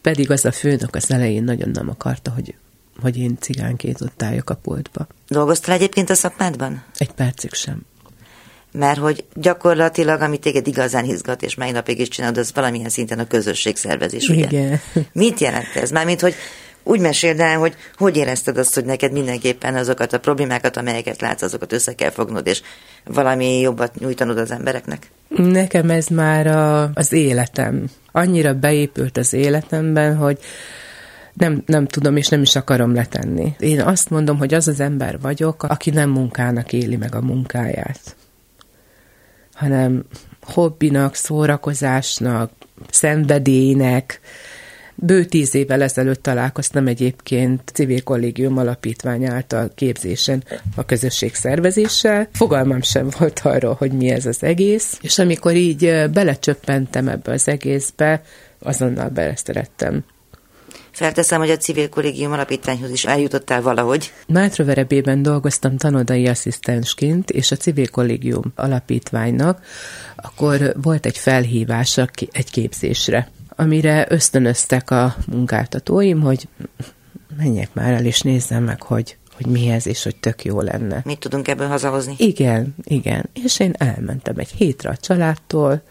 pedig 0.00 0.30
az 0.30 0.44
a 0.44 0.52
főnök 0.52 0.94
az 0.94 1.10
elején 1.10 1.44
nagyon 1.44 1.70
nem 1.70 1.88
akarta, 1.88 2.30
hogy, 2.30 2.54
hogy 3.00 3.16
én 3.16 3.36
cigánként 3.40 4.00
ott 4.00 4.22
álljak 4.22 4.50
a 4.50 4.54
pultba. 4.54 5.06
Dolgoztál 5.28 5.74
egyébként 5.74 6.10
a 6.10 6.14
szakmádban? 6.14 6.84
Egy 6.96 7.12
percig 7.12 7.52
sem. 7.52 7.80
Mert 8.72 8.98
hogy 8.98 9.24
gyakorlatilag, 9.34 10.20
ami 10.20 10.38
téged 10.38 10.66
igazán 10.66 11.04
izgat, 11.04 11.42
és 11.42 11.54
mely 11.54 11.70
napig 11.70 11.98
is 11.98 12.08
csinálod, 12.08 12.36
az 12.36 12.52
valamilyen 12.54 12.88
szinten 12.88 13.18
a 13.18 13.26
közösségszervezés, 13.26 14.28
ugye? 14.28 14.46
Igen. 14.46 14.80
Mit 15.12 15.40
jelent 15.40 15.74
ez? 15.74 15.90
Mármint, 15.90 16.20
hogy 16.20 16.34
úgy 16.82 17.00
meséld 17.00 17.40
el, 17.40 17.58
hogy 17.58 17.74
hogy 17.96 18.16
érezted 18.16 18.58
azt, 18.58 18.74
hogy 18.74 18.84
neked 18.84 19.12
mindenképpen 19.12 19.74
azokat 19.74 20.12
a 20.12 20.18
problémákat, 20.18 20.76
amelyeket 20.76 21.20
látsz, 21.20 21.42
azokat 21.42 21.72
össze 21.72 21.94
kell 21.94 22.10
fognod, 22.10 22.46
és 22.46 22.62
valami 23.04 23.60
jobbat 23.60 23.98
nyújtanod 23.98 24.38
az 24.38 24.50
embereknek? 24.50 25.10
Nekem 25.28 25.90
ez 25.90 26.06
már 26.06 26.46
a, 26.46 26.90
az 26.94 27.12
életem. 27.12 27.84
Annyira 28.12 28.54
beépült 28.54 29.16
az 29.16 29.32
életemben, 29.32 30.16
hogy 30.16 30.38
nem, 31.36 31.62
nem 31.66 31.86
tudom, 31.86 32.16
és 32.16 32.28
nem 32.28 32.42
is 32.42 32.56
akarom 32.56 32.94
letenni. 32.94 33.54
Én 33.58 33.80
azt 33.80 34.10
mondom, 34.10 34.38
hogy 34.38 34.54
az 34.54 34.68
az 34.68 34.80
ember 34.80 35.20
vagyok, 35.20 35.62
aki 35.62 35.90
nem 35.90 36.10
munkának 36.10 36.72
éli 36.72 36.96
meg 36.96 37.14
a 37.14 37.20
munkáját, 37.20 38.16
hanem 39.54 40.04
hobbinak, 40.40 41.14
szórakozásnak, 41.14 42.50
szenvedélynek, 42.90 44.20
Bő 44.98 45.24
tíz 45.24 45.54
évvel 45.54 45.82
ezelőtt 45.82 46.22
találkoztam 46.22 46.86
egyébként 46.86 47.70
civil 47.72 48.02
kollégium 48.02 48.58
alapítvány 48.58 49.24
által 49.24 49.70
képzésen 49.74 50.44
a 50.76 50.84
közösség 50.84 51.34
szervezéssel. 51.34 52.28
Fogalmam 52.32 52.82
sem 52.82 53.08
volt 53.18 53.40
arról, 53.44 53.74
hogy 53.74 53.92
mi 53.92 54.08
ez 54.08 54.26
az 54.26 54.42
egész, 54.42 54.98
és 55.02 55.18
amikor 55.18 55.54
így 55.54 56.10
belecsöppentem 56.12 57.08
ebbe 57.08 57.32
az 57.32 57.48
egészbe, 57.48 58.22
azonnal 58.58 59.08
beleszerettem. 59.08 60.04
Felteszem, 60.96 61.38
hogy 61.38 61.50
a 61.50 61.56
civil 61.56 61.88
kollégium 61.88 62.32
alapítványhoz 62.32 62.90
is 62.90 63.04
eljutottál 63.04 63.62
valahogy. 63.62 64.12
Mátraverebében 64.28 65.22
dolgoztam 65.22 65.76
tanodai 65.76 66.26
asszisztensként, 66.26 67.30
és 67.30 67.50
a 67.50 67.56
civil 67.56 67.88
kollégium 67.88 68.42
alapítványnak 68.54 69.60
akkor 70.16 70.72
volt 70.82 71.06
egy 71.06 71.18
felhívás 71.18 71.98
egy 72.32 72.50
képzésre 72.50 73.30
amire 73.56 74.06
ösztönöztek 74.08 74.90
a 74.90 75.16
munkáltatóim, 75.26 76.20
hogy 76.20 76.48
menjek 77.36 77.74
már 77.74 77.92
el 77.92 78.04
és 78.04 78.20
nézzem 78.20 78.64
meg, 78.64 78.82
hogy, 78.82 79.16
hogy 79.34 79.46
mi 79.46 79.68
ez, 79.68 79.86
és 79.86 80.02
hogy 80.02 80.16
tök 80.16 80.44
jó 80.44 80.60
lenne. 80.60 81.00
Mit 81.04 81.18
tudunk 81.18 81.48
ebből 81.48 81.68
hazahozni? 81.68 82.14
Igen, 82.18 82.74
igen. 82.84 83.28
És 83.44 83.60
én 83.60 83.74
elmentem 83.78 84.38
egy 84.38 84.50
hétre 84.50 84.90
a 84.90 84.96
családtól, 84.96 85.82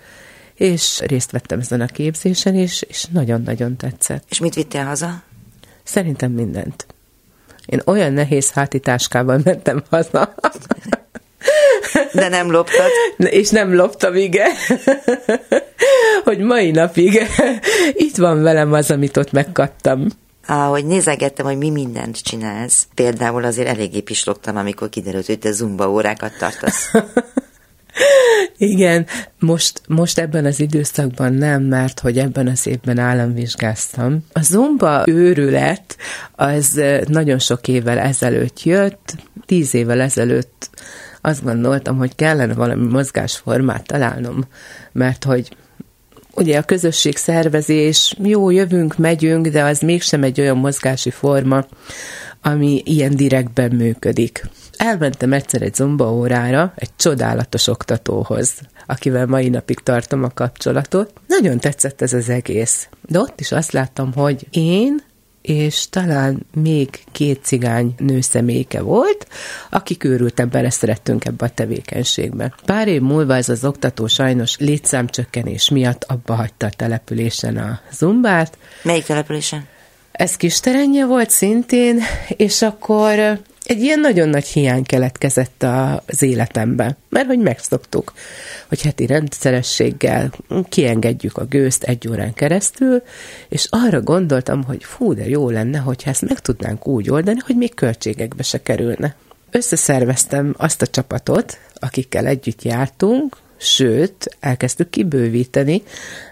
és 0.55 0.99
részt 0.99 1.31
vettem 1.31 1.59
ezen 1.59 1.81
a 1.81 1.85
képzésen, 1.85 2.55
és, 2.55 2.81
és 2.81 3.05
nagyon-nagyon 3.05 3.75
tetszett. 3.75 4.23
És 4.29 4.39
mit 4.39 4.53
vittél 4.53 4.83
haza? 4.83 5.23
Szerintem 5.83 6.31
mindent. 6.31 6.85
Én 7.65 7.81
olyan 7.85 8.13
nehéz 8.13 8.51
hátitáskával 8.51 9.41
mentem 9.43 9.83
haza. 9.89 10.35
De 12.13 12.29
nem 12.29 12.51
loptad? 12.51 12.89
És 13.17 13.49
nem 13.49 13.75
loptam, 13.75 14.15
igen. 14.15 14.51
hogy 16.23 16.39
mai 16.39 16.71
napig 16.71 17.21
itt 17.93 18.15
van 18.15 18.41
velem 18.41 18.73
az, 18.73 18.91
amit 18.91 19.17
ott 19.17 19.31
megkaptam. 19.31 20.07
Ahogy 20.47 20.85
nézegettem, 20.85 21.45
hogy 21.45 21.57
mi 21.57 21.69
mindent 21.69 22.21
csinálsz, 22.21 22.87
például 22.95 23.43
azért 23.43 23.67
eléggé 23.67 23.99
pislogtam, 23.99 24.57
amikor 24.57 24.89
kiderült, 24.89 25.25
hogy 25.25 25.39
te 25.39 25.51
zumba 25.51 25.91
órákat 25.91 26.37
tartasz. 26.37 26.91
Igen, 28.57 29.05
most, 29.39 29.81
most 29.87 30.19
ebben 30.19 30.45
az 30.45 30.59
időszakban 30.59 31.33
nem, 31.33 31.63
mert 31.63 31.99
hogy 31.99 32.17
ebben 32.17 32.47
az 32.47 32.67
évben 32.67 32.97
államvizsgáztam. 32.99 34.25
A 34.31 34.41
zumba 34.41 35.03
őrület 35.07 35.97
az 36.31 36.81
nagyon 37.07 37.39
sok 37.39 37.67
évvel 37.67 37.97
ezelőtt 37.97 38.63
jött, 38.63 39.15
tíz 39.45 39.73
évvel 39.73 40.01
ezelőtt 40.01 40.69
azt 41.21 41.43
gondoltam, 41.43 41.97
hogy 41.97 42.15
kellene 42.15 42.53
valami 42.53 42.87
mozgásformát 42.87 43.85
találnom, 43.85 44.45
mert 44.91 45.23
hogy 45.23 45.55
ugye 46.35 46.57
a 46.57 46.63
közösség 46.63 47.17
szervezés, 47.17 48.15
jó, 48.23 48.49
jövünk, 48.49 48.97
megyünk, 48.97 49.47
de 49.47 49.63
az 49.63 49.79
mégsem 49.79 50.23
egy 50.23 50.39
olyan 50.39 50.57
mozgási 50.57 51.09
forma, 51.09 51.65
ami 52.41 52.81
ilyen 52.85 53.15
direktben 53.15 53.71
működik. 53.71 54.45
Elmentem 54.77 55.33
egyszer 55.33 55.61
egy 55.61 55.75
zomba 55.75 56.13
órára, 56.13 56.73
egy 56.75 56.89
csodálatos 56.95 57.67
oktatóhoz, 57.67 58.51
akivel 58.85 59.25
mai 59.25 59.49
napig 59.49 59.79
tartom 59.79 60.23
a 60.23 60.29
kapcsolatot. 60.29 61.13
Nagyon 61.27 61.59
tetszett 61.59 62.01
ez 62.01 62.13
az 62.13 62.29
egész. 62.29 62.87
De 63.01 63.19
ott 63.19 63.39
is 63.39 63.51
azt 63.51 63.71
láttam, 63.71 64.13
hogy 64.13 64.47
én 64.51 65.03
és 65.45 65.89
talán 65.89 66.45
még 66.53 66.89
két 67.11 67.43
cigány 67.43 67.93
nőszeméke 67.97 68.81
volt, 68.81 69.27
akik 69.69 70.03
őrülten 70.03 70.49
beleszerettünk 70.49 71.25
ebbe 71.25 71.45
a 71.45 71.49
tevékenységbe. 71.49 72.53
Pár 72.65 72.87
év 72.87 73.01
múlva 73.01 73.35
ez 73.35 73.49
az 73.49 73.65
oktató 73.65 74.07
sajnos 74.07 74.57
létszámcsökkenés 74.57 75.69
miatt 75.69 76.03
abba 76.03 76.33
hagyta 76.33 76.65
a 76.65 76.69
településen 76.69 77.57
a 77.57 77.79
zumbát. 77.91 78.57
Melyik 78.83 79.03
településen? 79.03 79.67
Ez 80.11 80.35
kis 80.35 80.59
terenje 80.59 81.05
volt 81.05 81.29
szintén, 81.29 82.01
és 82.27 82.61
akkor 82.61 83.39
egy 83.65 83.81
ilyen 83.81 83.99
nagyon 83.99 84.29
nagy 84.29 84.45
hiány 84.45 84.83
keletkezett 84.83 85.65
az 86.05 86.21
életembe, 86.21 86.97
mert 87.09 87.27
hogy 87.27 87.39
megszoktuk, 87.39 88.13
hogy 88.67 88.81
heti 88.81 89.05
rendszerességgel 89.05 90.31
kiengedjük 90.69 91.37
a 91.37 91.45
gőzt 91.45 91.83
egy 91.83 92.07
órán 92.07 92.33
keresztül, 92.33 93.01
és 93.49 93.67
arra 93.69 94.01
gondoltam, 94.01 94.63
hogy 94.63 94.83
fú, 94.83 95.13
de 95.13 95.27
jó 95.27 95.49
lenne, 95.49 95.77
hogyha 95.77 96.09
ezt 96.09 96.27
meg 96.27 96.39
tudnánk 96.39 96.87
úgy 96.87 97.09
oldani, 97.09 97.39
hogy 97.45 97.55
még 97.55 97.73
költségekbe 97.73 98.43
se 98.43 98.61
kerülne. 98.61 99.15
Összeszerveztem 99.51 100.53
azt 100.57 100.81
a 100.81 100.87
csapatot, 100.87 101.57
akikkel 101.73 102.25
együtt 102.25 102.63
jártunk, 102.63 103.37
sőt, 103.57 104.37
elkezdtük 104.39 104.89
kibővíteni, 104.89 105.83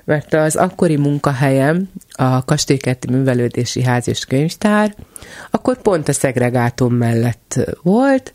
mert 0.05 0.33
az 0.33 0.55
akkori 0.55 0.95
munkahelyem, 0.95 1.89
a 2.12 2.45
Kastélykerti 2.45 3.12
Művelődési 3.12 3.83
Ház 3.83 4.07
és 4.07 4.25
Könyvtár, 4.25 4.95
akkor 5.51 5.81
pont 5.81 6.07
a 6.07 6.13
szegregátum 6.13 6.93
mellett 6.93 7.59
volt, 7.81 8.33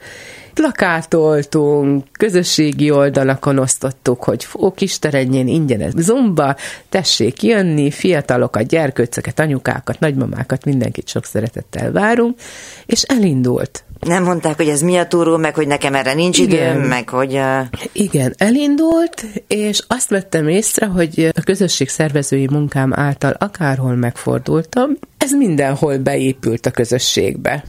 plakátoltunk, 0.55 2.05
közösségi 2.12 2.90
oldalakon 2.90 3.59
osztottuk, 3.59 4.24
hogy 4.24 4.44
fó, 4.44 4.72
kisterenjén 4.72 5.48
ingyen 5.48 5.81
ez 5.81 5.92
zumba, 5.96 6.57
tessék 6.88 7.42
jönni, 7.42 7.90
fiatalokat, 7.90 8.66
gyerkőcöket, 8.66 9.38
anyukákat, 9.38 10.01
nagymamákat, 10.01 10.64
mindenkit 10.64 11.09
sok 11.09 11.24
szeretettel 11.24 11.92
várunk, 11.92 12.38
és 12.87 13.03
elindult. 13.03 13.85
Nem 14.01 14.25
mondták, 14.25 14.57
hogy 14.57 14.69
ez 14.69 14.81
mi 14.81 14.97
a 14.97 15.07
túró, 15.07 15.37
meg 15.37 15.55
hogy 15.55 15.67
nekem 15.67 15.95
erre 15.95 16.15
nincs 16.15 16.39
Igen. 16.39 16.77
időm, 16.77 16.89
meg 16.89 17.09
hogy... 17.09 17.35
Uh... 17.35 17.61
Igen, 17.93 18.35
elindult, 18.39 19.25
és 19.47 19.83
azt 19.87 20.11
vettem 20.11 20.49
észre, 20.49 20.87
hogy 20.87 21.31
a 21.37 21.41
közösség 21.41 21.89
szervezői 21.89 22.49
munkám 22.51 22.93
által 22.95 23.33
akárhol 23.39 23.95
megfordultam, 23.95 24.91
ez 25.19 25.33
mindenhol 25.33 25.99
beépült 25.99 26.67
a 26.67 26.71
közösségbe 26.71 27.65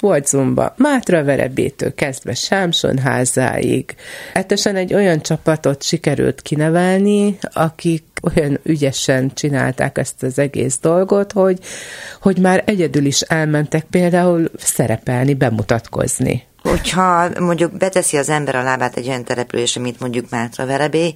volt 0.00 0.26
zumba 0.26 0.74
Mátra 0.76 1.24
Verebétől 1.24 1.94
kezdve 1.94 2.34
Sámsonházáig. 2.34 3.94
Ettesen 4.32 4.76
egy 4.76 4.94
olyan 4.94 5.20
csapatot 5.20 5.82
sikerült 5.82 6.42
kinevelni, 6.42 7.38
akik 7.52 8.04
olyan 8.34 8.58
ügyesen 8.62 9.34
csinálták 9.34 9.98
ezt 9.98 10.22
az 10.22 10.38
egész 10.38 10.78
dolgot, 10.80 11.32
hogy, 11.32 11.58
hogy 12.20 12.38
már 12.38 12.62
egyedül 12.66 13.04
is 13.04 13.20
elmentek 13.20 13.84
például 13.84 14.50
szerepelni, 14.58 15.34
bemutatkozni. 15.34 16.44
Hogyha 16.62 17.28
mondjuk 17.40 17.76
beteszi 17.76 18.16
az 18.16 18.28
ember 18.28 18.54
a 18.54 18.62
lábát 18.62 18.96
egy 18.96 19.08
olyan 19.08 19.24
településre, 19.24 19.80
mint 19.80 20.00
mondjuk 20.00 20.30
Mátra 20.30 20.66
Verebé, 20.66 21.14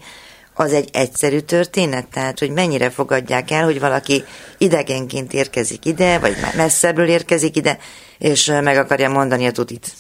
az 0.60 0.72
egy 0.72 0.88
egyszerű 0.92 1.38
történet? 1.38 2.06
Tehát, 2.06 2.38
hogy 2.38 2.50
mennyire 2.50 2.90
fogadják 2.90 3.50
el, 3.50 3.64
hogy 3.64 3.80
valaki 3.80 4.24
idegenként 4.58 5.32
érkezik 5.32 5.84
ide, 5.84 6.18
vagy 6.18 6.36
messzebbről 6.56 7.08
érkezik 7.08 7.56
ide, 7.56 7.78
és 8.18 8.46
meg 8.62 8.76
akarja 8.76 9.08
mondani 9.08 9.46
a 9.46 9.52
tutit? 9.52 9.92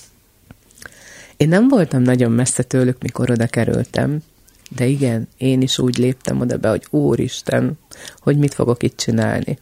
Én 1.36 1.48
nem 1.48 1.68
voltam 1.68 2.02
nagyon 2.02 2.32
messze 2.32 2.62
tőlük, 2.62 3.02
mikor 3.02 3.30
oda 3.30 3.46
kerültem, 3.46 4.18
de 4.76 4.84
igen, 4.86 5.28
én 5.36 5.60
is 5.60 5.78
úgy 5.78 5.98
léptem 5.98 6.40
oda 6.40 6.56
be, 6.56 6.68
hogy 6.68 6.86
Úristen, 6.90 7.78
hogy 8.18 8.38
mit 8.38 8.54
fogok 8.54 8.82
itt 8.82 8.96
csinálni. 8.96 9.58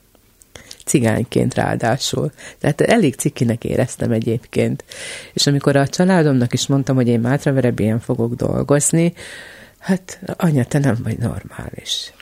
Cigányként 0.84 1.54
ráadásul. 1.54 2.32
Tehát 2.58 2.80
elég 2.80 3.14
cikinek 3.14 3.64
éreztem 3.64 4.10
egyébként. 4.10 4.84
És 5.32 5.46
amikor 5.46 5.76
a 5.76 5.88
családomnak 5.88 6.52
is 6.52 6.66
mondtam, 6.66 6.96
hogy 6.96 7.08
én 7.08 7.20
Mátraverebélyen 7.20 8.00
fogok 8.00 8.34
dolgozni, 8.34 9.12
hát 9.78 10.20
anya, 10.36 10.64
te 10.64 10.78
nem 10.78 10.96
vagy 11.02 11.18
normális. 11.18 12.12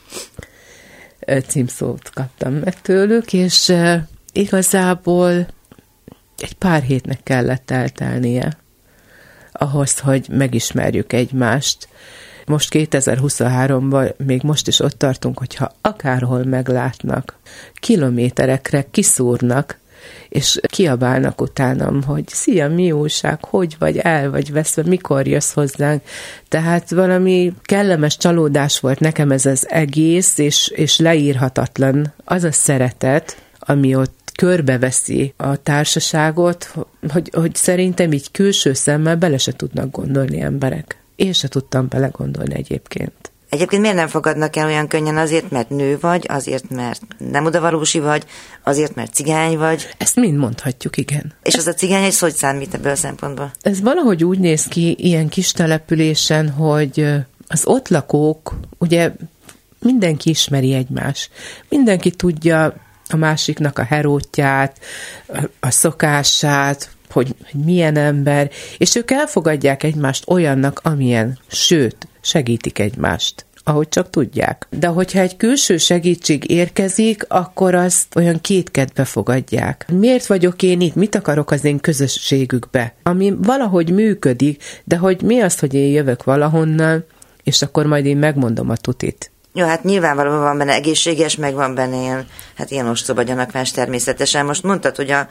Címszót 1.46 2.10
kaptam 2.10 2.52
meg 2.52 2.80
tőlük, 2.80 3.32
és 3.32 3.72
igazából 4.32 5.46
egy 6.38 6.54
pár 6.58 6.82
hétnek 6.82 7.22
kellett 7.22 7.70
eltelnie 7.70 8.56
ahhoz, 9.52 9.98
hogy 9.98 10.26
megismerjük 10.28 11.12
egymást, 11.12 11.88
most 12.46 12.68
2023-ban 12.72 14.16
még 14.16 14.42
most 14.42 14.68
is 14.68 14.80
ott 14.80 14.98
tartunk, 14.98 15.38
hogyha 15.38 15.72
akárhol 15.80 16.44
meglátnak, 16.44 17.38
kilométerekre 17.74 18.86
kiszúrnak, 18.90 19.78
és 20.36 20.60
kiabálnak 20.68 21.40
utánam, 21.40 22.02
hogy 22.02 22.28
szia, 22.28 22.68
mi 22.68 22.92
újság, 22.92 23.44
hogy 23.44 23.76
vagy 23.78 23.96
el 23.96 24.30
vagy 24.30 24.52
veszve, 24.52 24.82
mikor 24.86 25.26
jössz 25.26 25.52
hozzánk. 25.52 26.02
Tehát 26.48 26.90
valami 26.90 27.52
kellemes 27.62 28.16
csalódás 28.16 28.80
volt 28.80 29.00
nekem 29.00 29.30
ez 29.30 29.46
az 29.46 29.70
egész, 29.70 30.38
és, 30.38 30.68
és 30.68 30.98
leírhatatlan 30.98 32.12
az 32.24 32.44
a 32.44 32.52
szeretet, 32.52 33.36
ami 33.58 33.94
ott 33.94 34.32
körbeveszi 34.34 35.34
a 35.36 35.56
társaságot, 35.56 36.74
hogy, 37.08 37.30
hogy 37.32 37.54
szerintem 37.54 38.12
így 38.12 38.30
külső 38.30 38.72
szemmel 38.72 39.16
bele 39.16 39.38
se 39.38 39.52
tudnak 39.52 39.90
gondolni 39.90 40.40
emberek. 40.40 40.96
Én 41.16 41.32
se 41.32 41.48
tudtam 41.48 41.88
belegondolni 41.88 42.54
egyébként. 42.54 43.32
Egyébként 43.50 43.82
miért 43.82 43.96
nem 43.96 44.08
fogadnak 44.08 44.56
el 44.56 44.66
olyan 44.66 44.88
könnyen 44.88 45.16
azért, 45.16 45.50
mert 45.50 45.70
nő 45.70 45.98
vagy, 46.00 46.24
azért, 46.28 46.70
mert 46.70 47.00
nem 47.30 47.44
odavalósi 47.44 47.98
vagy, 47.98 48.24
azért, 48.62 48.94
mert 48.94 49.14
cigány 49.14 49.58
vagy? 49.58 49.88
Ezt 49.98 50.16
mind 50.16 50.36
mondhatjuk, 50.36 50.96
igen. 50.96 51.32
És 51.42 51.54
az 51.54 51.66
a 51.66 51.74
cigány 51.74 52.04
egy 52.04 52.18
hogy 52.18 52.34
számít 52.34 52.74
ebből 52.74 52.92
a 52.92 52.96
szempontból? 52.96 53.50
Ez 53.60 53.80
valahogy 53.80 54.24
úgy 54.24 54.38
néz 54.38 54.64
ki 54.64 54.96
ilyen 54.98 55.28
kis 55.28 55.52
településen, 55.52 56.50
hogy 56.50 57.06
az 57.48 57.62
ott 57.64 57.88
lakók, 57.88 58.58
ugye 58.78 59.12
mindenki 59.78 60.30
ismeri 60.30 60.72
egymást. 60.74 61.30
Mindenki 61.68 62.10
tudja 62.10 62.74
a 63.08 63.16
másiknak 63.16 63.78
a 63.78 63.84
herótját, 63.84 64.80
a 65.60 65.70
szokását, 65.70 66.90
hogy, 67.10 67.34
hogy 67.50 67.64
milyen 67.64 67.96
ember, 67.96 68.50
és 68.78 68.94
ők 68.94 69.10
elfogadják 69.10 69.82
egymást 69.82 70.28
olyannak, 70.28 70.80
amilyen, 70.82 71.38
sőt, 71.46 72.08
segítik 72.26 72.78
egymást 72.78 73.46
ahogy 73.68 73.88
csak 73.88 74.10
tudják. 74.10 74.66
De 74.70 74.86
hogyha 74.86 75.18
egy 75.18 75.36
külső 75.36 75.76
segítség 75.76 76.50
érkezik, 76.50 77.24
akkor 77.28 77.74
azt 77.74 78.16
olyan 78.16 78.40
kétkedve 78.40 79.04
fogadják. 79.04 79.86
Miért 79.92 80.26
vagyok 80.26 80.62
én 80.62 80.80
itt? 80.80 80.94
Mit 80.94 81.14
akarok 81.14 81.50
az 81.50 81.64
én 81.64 81.80
közösségükbe? 81.80 82.94
Ami 83.02 83.34
valahogy 83.38 83.90
működik, 83.90 84.62
de 84.84 84.96
hogy 84.96 85.22
mi 85.22 85.40
az, 85.40 85.58
hogy 85.58 85.74
én 85.74 85.92
jövök 85.92 86.24
valahonnan, 86.24 87.04
és 87.42 87.62
akkor 87.62 87.86
majd 87.86 88.06
én 88.06 88.16
megmondom 88.16 88.70
a 88.70 88.76
tutit. 88.76 89.30
Jó, 89.52 89.66
hát 89.66 89.84
nyilvánvalóan 89.84 90.40
van 90.40 90.58
benne 90.58 90.72
egészséges, 90.72 91.36
meg 91.36 91.54
van 91.54 91.74
benne 91.74 92.00
ilyen, 92.00 92.26
hát 92.54 92.70
ilyen 92.70 92.88
ostoba 92.88 93.22
gyanakvás 93.22 93.70
természetesen. 93.70 94.44
Most 94.44 94.62
mondtad, 94.62 94.96
hogy 94.96 95.10
a 95.10 95.28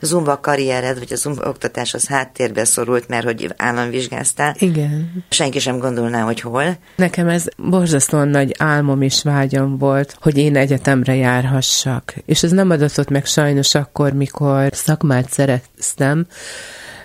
zumba 0.00 0.40
karriered, 0.40 0.98
vagy 0.98 1.12
a 1.12 1.16
zumba 1.16 1.48
oktatás 1.48 1.94
az 1.94 2.06
háttérbe 2.06 2.64
szorult, 2.64 3.08
mert 3.08 3.24
hogy 3.24 3.54
államvizsgáztál. 3.56 4.54
Igen. 4.58 5.24
Senki 5.28 5.58
sem 5.58 5.78
gondolná, 5.78 6.22
hogy 6.22 6.40
hol. 6.40 6.76
Nekem 6.96 7.28
ez 7.28 7.44
borzasztóan 7.56 8.28
nagy 8.28 8.54
álmom 8.58 9.02
és 9.02 9.22
vágyam 9.22 9.78
volt, 9.78 10.16
hogy 10.20 10.38
én 10.38 10.56
egyetemre 10.56 11.14
járhassak. 11.14 12.14
És 12.26 12.42
ez 12.42 12.50
nem 12.50 12.70
adatott 12.70 13.08
meg 13.08 13.26
sajnos 13.26 13.74
akkor, 13.74 14.12
mikor 14.12 14.68
szakmát 14.72 15.30
szereztem, 15.30 16.26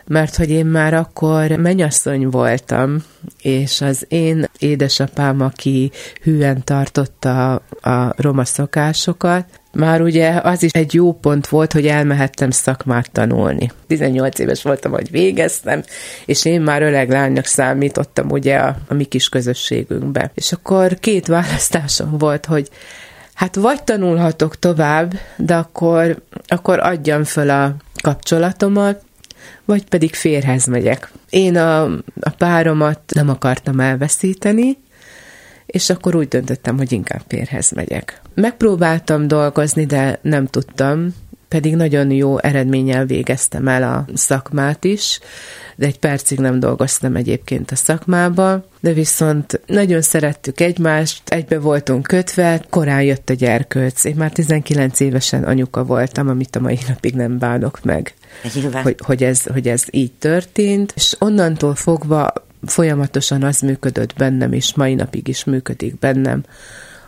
mert 0.05 0.35
hogy 0.35 0.49
én 0.49 0.65
már 0.65 0.93
akkor 0.93 1.51
mennyasszony 1.51 2.29
voltam, 2.29 3.03
és 3.41 3.81
az 3.81 4.05
én 4.07 4.45
édesapám, 4.57 5.41
aki 5.41 5.91
hűen 6.21 6.63
tartotta 6.63 7.53
a 7.81 8.13
roma 8.15 8.45
szokásokat, 8.45 9.45
már 9.73 10.01
ugye 10.01 10.39
az 10.43 10.63
is 10.63 10.71
egy 10.71 10.93
jó 10.93 11.13
pont 11.13 11.47
volt, 11.47 11.73
hogy 11.73 11.87
elmehettem 11.87 12.51
szakmát 12.51 13.11
tanulni. 13.11 13.71
18 13.87 14.39
éves 14.39 14.63
voltam, 14.63 14.91
hogy 14.91 15.11
végeztem, 15.11 15.83
és 16.25 16.45
én 16.45 16.61
már 16.61 16.81
öreg 16.81 17.09
lánynak 17.09 17.45
számítottam 17.45 18.29
ugye 18.29 18.57
a, 18.57 18.77
a 18.87 18.93
mi 18.93 19.03
kis 19.03 19.29
közösségünkbe. 19.29 20.31
És 20.33 20.51
akkor 20.51 20.99
két 20.99 21.27
választásom 21.27 22.17
volt, 22.17 22.45
hogy 22.45 22.69
hát 23.33 23.55
vagy 23.55 23.83
tanulhatok 23.83 24.59
tovább, 24.59 25.13
de 25.37 25.55
akkor, 25.55 26.21
akkor 26.47 26.79
adjam 26.79 27.23
föl 27.23 27.49
a 27.49 27.75
kapcsolatomat, 28.01 29.01
vagy 29.65 29.85
pedig 29.85 30.13
férhez 30.15 30.65
megyek. 30.65 31.11
Én 31.29 31.57
a, 31.57 31.83
a 32.19 32.29
páromat 32.37 32.99
nem 33.13 33.29
akartam 33.29 33.79
elveszíteni, 33.79 34.77
és 35.73 35.89
akkor 35.89 36.15
úgy 36.15 36.27
döntöttem, 36.27 36.77
hogy 36.77 36.91
inkább 36.91 37.21
férhez 37.27 37.71
megyek. 37.71 38.21
Megpróbáltam 38.33 39.27
dolgozni, 39.27 39.85
de 39.85 40.19
nem 40.21 40.47
tudtam, 40.47 41.13
pedig 41.47 41.75
nagyon 41.75 42.11
jó 42.11 42.39
eredménnyel 42.39 43.05
végeztem 43.05 43.67
el 43.67 43.83
a 43.83 44.05
szakmát 44.13 44.83
is, 44.83 45.19
de 45.75 45.85
egy 45.85 45.99
percig 45.99 46.39
nem 46.39 46.59
dolgoztam 46.59 47.15
egyébként 47.15 47.71
a 47.71 47.75
szakmába, 47.75 48.65
de 48.79 48.93
viszont 48.93 49.61
nagyon 49.65 50.01
szerettük 50.01 50.59
egymást, 50.59 51.21
egybe 51.29 51.59
voltunk 51.59 52.07
kötve, 52.07 52.61
korán 52.69 53.03
jött 53.03 53.29
a 53.29 53.33
gyerkőc. 53.33 54.03
Én 54.03 54.15
már 54.15 54.31
19 54.31 54.99
évesen 54.99 55.43
anyuka 55.43 55.83
voltam, 55.83 56.27
amit 56.27 56.55
a 56.55 56.59
mai 56.59 56.79
napig 56.87 57.13
nem 57.13 57.37
bánok 57.37 57.83
meg. 57.83 58.13
Hogy, 58.83 58.95
hogy, 58.97 59.23
ez, 59.23 59.43
hogy 59.43 59.67
ez 59.67 59.83
így 59.91 60.11
történt, 60.11 60.93
és 60.95 61.15
onnantól 61.19 61.75
fogva 61.75 62.33
folyamatosan 62.65 63.43
az 63.43 63.59
működött 63.59 64.13
bennem, 64.13 64.53
és 64.53 64.75
mai 64.75 64.93
napig 64.93 65.27
is 65.27 65.43
működik 65.43 65.99
bennem, 65.99 66.43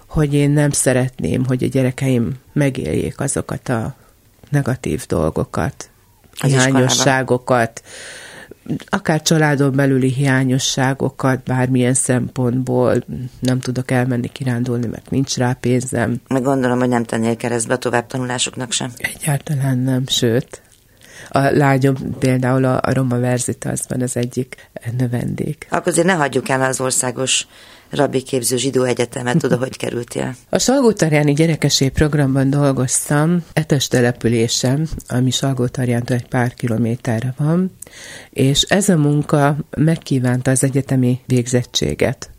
hogy 0.08 0.34
én 0.34 0.50
nem 0.50 0.70
szeretném, 0.70 1.46
hogy 1.46 1.63
a 1.63 1.68
gyerekeim 1.68 2.34
megéljék 2.54 3.20
azokat 3.20 3.70
a 3.70 3.96
negatív 4.50 5.06
dolgokat, 5.08 5.89
az 6.39 6.50
hiányosságokat, 6.50 7.84
akár 8.86 9.22
családon 9.22 9.76
belüli 9.76 10.12
hiányosságokat, 10.12 11.44
bármilyen 11.44 11.94
szempontból 11.94 13.04
nem 13.39 13.60
tudok 13.60 13.91
elmenni 13.91 14.28
kirándulni, 14.28 14.88
mert 14.88 15.10
nincs 15.10 15.38
rá 15.38 15.58
pénzem. 15.60 16.22
Meg 16.28 16.44
gondolom, 16.44 16.80
hogy 16.80 16.89
nem 16.89 17.04
tennél 17.04 17.36
keresztbe 17.36 17.74
a 17.74 17.78
tovább 17.78 18.08
tanulásoknak 18.08 18.72
sem. 18.72 18.91
Egyáltalán 18.98 19.78
nem, 19.78 20.04
sőt. 20.08 20.62
A 21.30 21.39
lányom 21.39 21.95
például 22.19 22.65
a, 22.65 22.80
a 22.82 22.93
Roma 22.93 23.19
Verzitasban 23.19 24.01
az 24.01 24.17
egyik 24.17 24.69
növendék. 24.97 25.67
Akkor 25.69 25.88
azért 25.88 26.08
ne 26.08 26.13
hagyjuk 26.13 26.49
el 26.49 26.62
az 26.62 26.82
országos 26.82 27.47
rabbi 27.89 28.21
képző 28.21 28.58
zsidó 28.58 28.84
egyetemet, 28.84 29.43
oda 29.43 29.58
hogy 29.58 29.78
kerültél? 29.78 30.36
A 30.49 30.60
Salgótarjáni 30.60 31.34
gyerekesé 31.34 31.89
programban 31.89 32.49
dolgoztam, 32.49 33.43
etes 33.54 33.88
településem, 33.88 34.88
ami 35.08 35.32
Salgótarjántól 35.32 36.15
egy 36.15 36.28
pár 36.28 36.54
kilométerre 36.54 37.34
van, 37.38 37.71
és 38.30 38.62
ez 38.62 38.89
a 38.89 38.97
munka 38.97 39.58
megkívánta 39.78 40.51
az 40.51 40.63
egyetemi 40.63 41.19
végzettséget. 41.25 42.30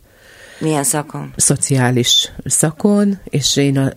Milyen 0.59 0.83
szakon? 0.83 1.33
Szociális 1.35 2.31
szakon, 2.45 3.19
és 3.23 3.57
én 3.57 3.77
a 3.77 3.91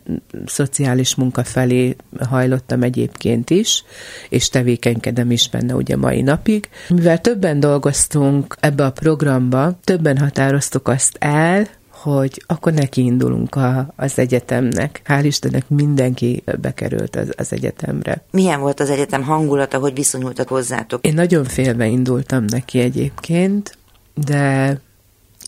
szociális 0.46 1.14
munka 1.14 1.44
felé 1.44 1.96
hajlottam 2.28 2.82
egyébként 2.82 3.50
is, 3.50 3.84
és 4.28 4.48
tevékenykedem 4.48 5.30
is 5.30 5.48
benne 5.48 5.74
ugye 5.74 5.96
mai 5.96 6.22
napig. 6.22 6.68
Mivel 6.88 7.20
többen 7.20 7.60
dolgoztunk 7.60 8.56
ebbe 8.60 8.84
a 8.84 8.92
programba, 8.92 9.78
többen 9.84 10.18
határoztuk 10.18 10.88
azt 10.88 11.16
el, 11.18 11.66
hogy 11.90 12.42
akkor 12.46 12.72
neki 12.72 13.02
indulunk 13.02 13.54
a, 13.54 13.92
az 13.96 14.18
egyetemnek. 14.18 15.02
Hál' 15.06 15.22
Istennek 15.22 15.68
mindenki 15.68 16.42
bekerült 16.60 17.16
az, 17.16 17.32
az 17.36 17.52
egyetemre. 17.52 18.22
Milyen 18.30 18.60
volt 18.60 18.80
az 18.80 18.90
egyetem 18.90 19.22
hangulata, 19.22 19.78
hogy 19.78 19.94
viszonyultak 19.94 20.48
hozzátok? 20.48 21.06
Én 21.06 21.14
nagyon 21.14 21.44
félve 21.44 21.86
indultam 21.86 22.44
neki 22.44 22.78
egyébként, 22.78 23.78
de 24.14 24.80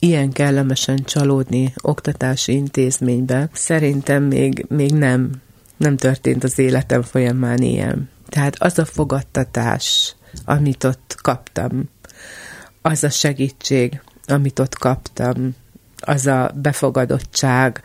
ilyen 0.05 0.33
kellemesen 0.33 1.05
csalódni 1.05 1.75
oktatási 1.83 2.53
intézménybe, 2.53 3.49
szerintem 3.53 4.23
még, 4.23 4.67
még 4.69 4.93
nem, 4.93 5.31
nem 5.77 5.97
történt 5.97 6.45
az 6.45 6.59
életem 6.59 7.03
folyamán 7.03 7.59
ilyen. 7.59 8.11
Tehát 8.29 8.57
az 8.59 8.79
a 8.79 8.85
fogadtatás, 8.85 10.15
amit 10.45 10.85
ott 10.85 11.17
kaptam, 11.23 11.89
az 12.81 13.05
a 13.05 13.11
segítség, 13.11 14.01
amit 14.27 14.59
ott 14.59 14.75
kaptam, 14.75 15.55
az 15.97 16.27
a 16.27 16.51
befogadottság, 16.55 17.81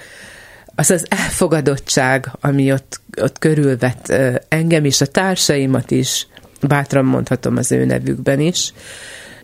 az 0.76 0.90
az 0.90 1.06
elfogadottság, 1.10 2.32
ami 2.42 2.72
ott, 2.72 3.02
ott 3.22 3.40
körülvett 3.40 4.14
engem 4.48 4.86
is, 4.86 5.02
a 5.02 5.06
társaimat 5.06 5.92
is, 5.92 6.28
bátran 6.62 7.06
mondhatom 7.06 7.58
az 7.58 7.72
ő 7.72 7.86
nevükben 7.86 8.40
is. 8.40 8.74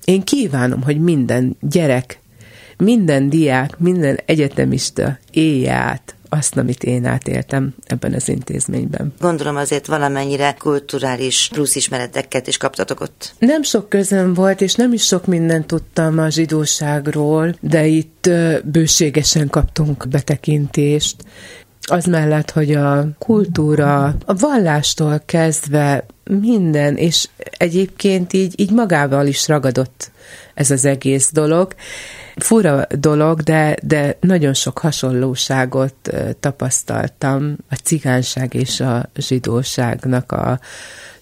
Én 0.03 0.23
kívánom, 0.23 0.81
hogy 0.81 0.99
minden 0.99 1.57
gyerek 1.61 2.21
minden 2.77 3.29
diák, 3.29 3.79
minden 3.79 4.19
egyetemista 4.25 5.17
élje 5.31 5.73
át 5.73 6.15
azt, 6.29 6.57
amit 6.57 6.83
én 6.83 7.05
átéltem 7.05 7.73
ebben 7.85 8.13
az 8.13 8.29
intézményben. 8.29 9.13
Gondolom 9.19 9.55
azért 9.55 9.85
valamennyire 9.85 10.55
kulturális 10.59 11.49
plusz 11.53 11.75
ismereteket 11.75 12.47
is 12.47 12.57
kaptatok 12.57 13.01
ott. 13.01 13.33
Nem 13.39 13.63
sok 13.63 13.89
közöm 13.89 14.33
volt, 14.33 14.61
és 14.61 14.73
nem 14.75 14.93
is 14.93 15.05
sok 15.05 15.25
mindent 15.25 15.65
tudtam 15.65 16.19
a 16.19 16.29
zsidóságról, 16.29 17.55
de 17.59 17.85
itt 17.85 18.29
bőségesen 18.63 19.49
kaptunk 19.49 20.07
betekintést, 20.07 21.15
az 21.85 22.05
mellett, 22.05 22.51
hogy 22.51 22.71
a 22.71 23.07
kultúra, 23.19 24.03
a 24.25 24.33
vallástól 24.33 25.21
kezdve 25.25 26.05
minden, 26.23 26.95
és 26.95 27.27
egyébként 27.57 28.33
így, 28.33 28.59
így 28.59 28.71
magával 28.71 29.27
is 29.27 29.47
ragadott 29.47 30.11
ez 30.53 30.71
az 30.71 30.85
egész 30.85 31.31
dolog. 31.31 31.75
Fura 32.35 32.87
dolog, 32.99 33.41
de, 33.41 33.75
de 33.81 34.17
nagyon 34.19 34.53
sok 34.53 34.77
hasonlóságot 34.77 35.95
tapasztaltam 36.39 37.55
a 37.69 37.75
cigánság 37.75 38.53
és 38.53 38.79
a 38.79 39.09
zsidóságnak 39.15 40.31
a 40.31 40.59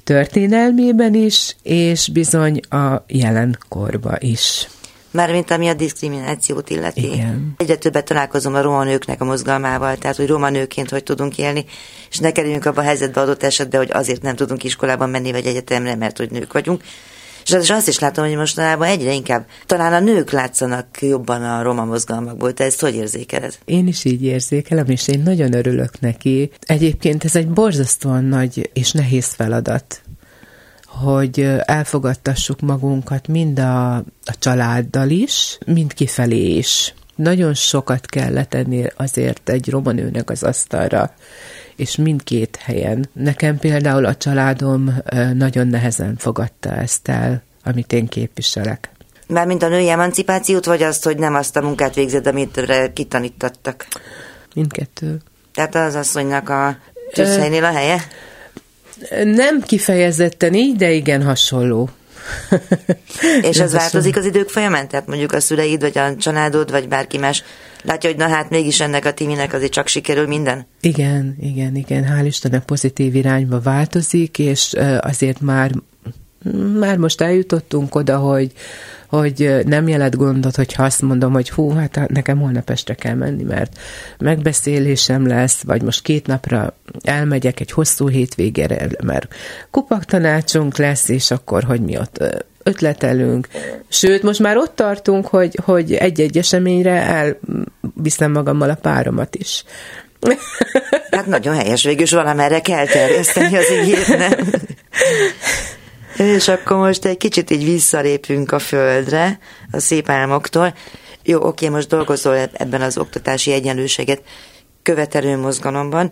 történelmében 0.04 1.14
is, 1.14 1.56
és 1.64 2.10
bizony 2.14 2.60
a 2.70 3.04
jelenkorba 3.08 4.16
is. 4.20 4.68
Mármint 5.12 5.52
ami 5.52 5.68
a 5.68 5.74
diszkriminációt 5.74 6.70
illeti. 6.70 7.14
Igen. 7.14 7.54
Egyre 7.58 7.76
többet 7.76 8.06
találkozom 8.06 8.56
a 8.56 8.62
roma 8.62 8.84
nőknek 8.84 9.22
a 9.22 9.26
mozgalmával, 9.26 9.98
tehát 9.98 10.18
hogy 10.18 10.28
roma 10.28 10.50
nőként 10.50 10.90
hogy 10.90 11.04
tudunk 11.04 11.38
élni, 11.38 11.66
és 12.10 12.18
ne 12.18 12.32
kerüljünk 12.32 12.66
abba 12.66 12.82
a 12.82 12.84
helyzetbe 12.84 13.22
adott 13.22 13.44
esetben, 13.44 13.80
hogy 13.80 13.92
azért 13.94 14.22
nem 14.22 14.36
tudunk 14.36 14.64
iskolában 14.64 15.10
menni, 15.10 15.32
vagy 15.32 15.46
egyetemre, 15.46 15.96
mert 15.96 16.18
hogy 16.18 16.32
nők 16.32 16.54
vagyunk. 16.54 16.84
És 17.46 17.70
azt 17.70 17.88
is 17.88 18.00
látom, 18.00 18.26
hogy 18.26 18.36
mostanában 18.36 18.88
egyre 18.88 19.14
inkább 19.14 19.46
talán 19.66 19.94
a 19.94 20.00
nők 20.00 20.32
látszanak 20.32 21.02
jobban 21.02 21.44
a 21.44 21.62
roma 21.62 21.86
mozgalmakból. 21.86 22.54
Te 22.54 22.64
ezt 22.64 22.82
hogy 22.82 22.96
érzékeled? 22.96 23.58
Én 23.66 23.88
is 23.88 24.06
így 24.06 24.24
érzékelem, 24.24 24.90
és 24.90 25.08
én 25.08 25.22
nagyon 25.24 25.54
örülök 25.54 26.00
neki. 26.00 26.52
Egyébként 26.60 27.24
ez 27.24 27.36
egy 27.36 27.48
borzasztóan 27.48 28.24
nagy 28.24 28.70
és 28.74 28.92
nehéz 28.92 29.28
feladat 29.28 30.02
hogy 30.92 31.48
elfogadtassuk 31.66 32.60
magunkat 32.60 33.28
mind 33.28 33.60
a, 33.60 33.96
a 33.96 34.36
családdal 34.40 35.10
is, 35.10 35.58
mind 35.66 35.94
kifelé 35.94 36.56
is. 36.56 36.94
Nagyon 37.16 37.54
sokat 37.54 38.06
kell 38.06 38.34
letenni 38.34 38.86
azért 38.96 39.50
egy 39.50 39.70
romanőnek 39.70 40.30
az 40.30 40.44
asztalra, 40.44 41.14
és 41.82 41.96
mindkét 41.96 42.60
helyen. 42.62 43.10
Nekem 43.14 43.58
például 43.58 44.06
a 44.06 44.16
családom 44.16 44.98
nagyon 45.34 45.68
nehezen 45.68 46.16
fogadta 46.18 46.76
ezt 46.76 47.08
el, 47.08 47.44
amit 47.64 47.94
én 47.94 48.08
képviselek. 48.08 48.90
Mármint 49.28 49.64
a 49.64 49.68
női 49.68 49.90
emancipációt, 49.90 50.66
vagy 50.66 50.84
azt, 50.84 51.04
hogy 51.04 51.18
nem 51.18 51.36
azt 51.36 51.56
a 51.56 51.62
munkát 51.62 51.96
végzed, 51.96 52.28
amit 52.28 52.62
kitanítattak? 52.94 53.88
Mindkettő. 54.56 55.18
Tehát 55.54 55.76
az 55.76 55.96
asszonynak 55.96 56.50
a 56.50 56.78
tűzhelynél 57.14 57.64
a 57.64 57.72
helye? 57.72 58.04
Nem 59.24 59.62
kifejezetten 59.62 60.54
így, 60.54 60.76
de 60.76 60.92
igen 60.92 61.24
hasonló. 61.24 61.90
És 63.42 63.60
ez 63.66 63.74
változik 63.74 64.18
az 64.18 64.26
idők 64.26 64.50
folyamán? 64.50 64.88
Tehát 64.88 65.08
mondjuk 65.08 65.32
a 65.32 65.40
szüleid, 65.40 65.82
vagy 65.82 65.98
a 65.98 66.16
családod, 66.16 66.72
vagy 66.72 66.88
bárki 66.88 67.18
más 67.18 67.44
látja, 67.84 68.10
hogy 68.10 68.20
na 68.20 68.28
hát 68.28 68.50
mégis 68.50 68.80
ennek 68.80 69.06
a 69.06 69.14
Timinek 69.14 69.54
azért 69.54 69.72
csak 69.72 69.88
sikerül 69.88 70.28
minden? 70.28 70.68
Igen, 70.82 71.36
igen, 71.40 71.76
igen. 71.76 72.04
Hál' 72.04 72.26
Istennek 72.26 72.64
pozitív 72.64 73.16
irányba 73.16 73.60
változik, 73.60 74.40
és 74.40 74.74
azért 75.00 75.42
már 75.42 75.72
már 76.80 76.98
most 76.98 77.22
eljutottunk 77.22 77.96
oda, 77.96 78.18
hogy, 78.18 78.52
hogy 79.08 79.62
nem 79.66 79.88
jelent 79.88 80.16
gondot, 80.16 80.56
hogyha 80.56 80.84
azt 80.84 81.02
mondom, 81.02 81.32
hogy 81.34 81.50
hú, 81.50 81.70
hát 81.70 82.08
nekem 82.08 82.40
holnap 82.40 82.70
este 82.70 82.96
kell 82.96 83.16
menni, 83.16 83.44
mert 83.44 83.78
megbeszélésem 84.18 85.28
lesz, 85.28 85.62
vagy 85.62 85.82
most 85.82 86.02
két 86.02 86.28
napra 86.28 86.74
elmegyek 87.04 87.60
egy 87.60 87.72
hosszú 87.72 88.08
hétvégére, 88.08 88.88
mert 89.04 89.34
kupaktanácsunk 89.72 90.78
lesz, 90.78 91.10
és 91.10 91.32
akkor, 91.32 91.64
hogy 91.64 91.82
mi 91.82 91.98
ott 91.98 92.24
ötletelünk. 92.64 93.48
Sőt, 93.88 94.24
most 94.24 94.40
már 94.40 94.58
ott 94.58 94.76
tartunk, 94.76 95.28
hogy, 95.28 95.60
hogy 95.64 95.94
egy-egy 95.94 96.38
eseményre 96.38 97.02
elviszem 97.02 98.32
magammal 98.32 98.70
a 98.70 98.76
páromat 98.76 99.36
is. 99.36 99.64
Hát 101.12 101.26
nagyon 101.26 101.56
helyes, 101.56 101.84
végül 101.84 102.02
is 102.02 102.12
valamerre 102.12 102.62
kell 102.62 102.86
terjeszteni 102.86 103.58
az 103.58 103.70
igét, 103.70 104.08
nem? 104.18 104.32
És 106.18 106.48
akkor 106.48 106.78
most 106.78 107.06
egy 107.06 107.18
kicsit 107.18 107.50
így 107.50 107.66
visszalépünk 107.66 108.52
a 108.52 108.60
földre, 108.60 109.40
a 109.72 109.80
szép 109.80 110.10
álmoktól. 110.10 110.74
Jó, 111.24 111.42
oké, 111.42 111.70
most 111.70 111.88
dolgozol 111.88 112.36
ebben 112.54 112.82
az 112.82 112.98
oktatási 112.98 113.52
egyenlőséget 113.52 114.22
követelő 114.84 115.38
mozgalomban, 115.38 116.12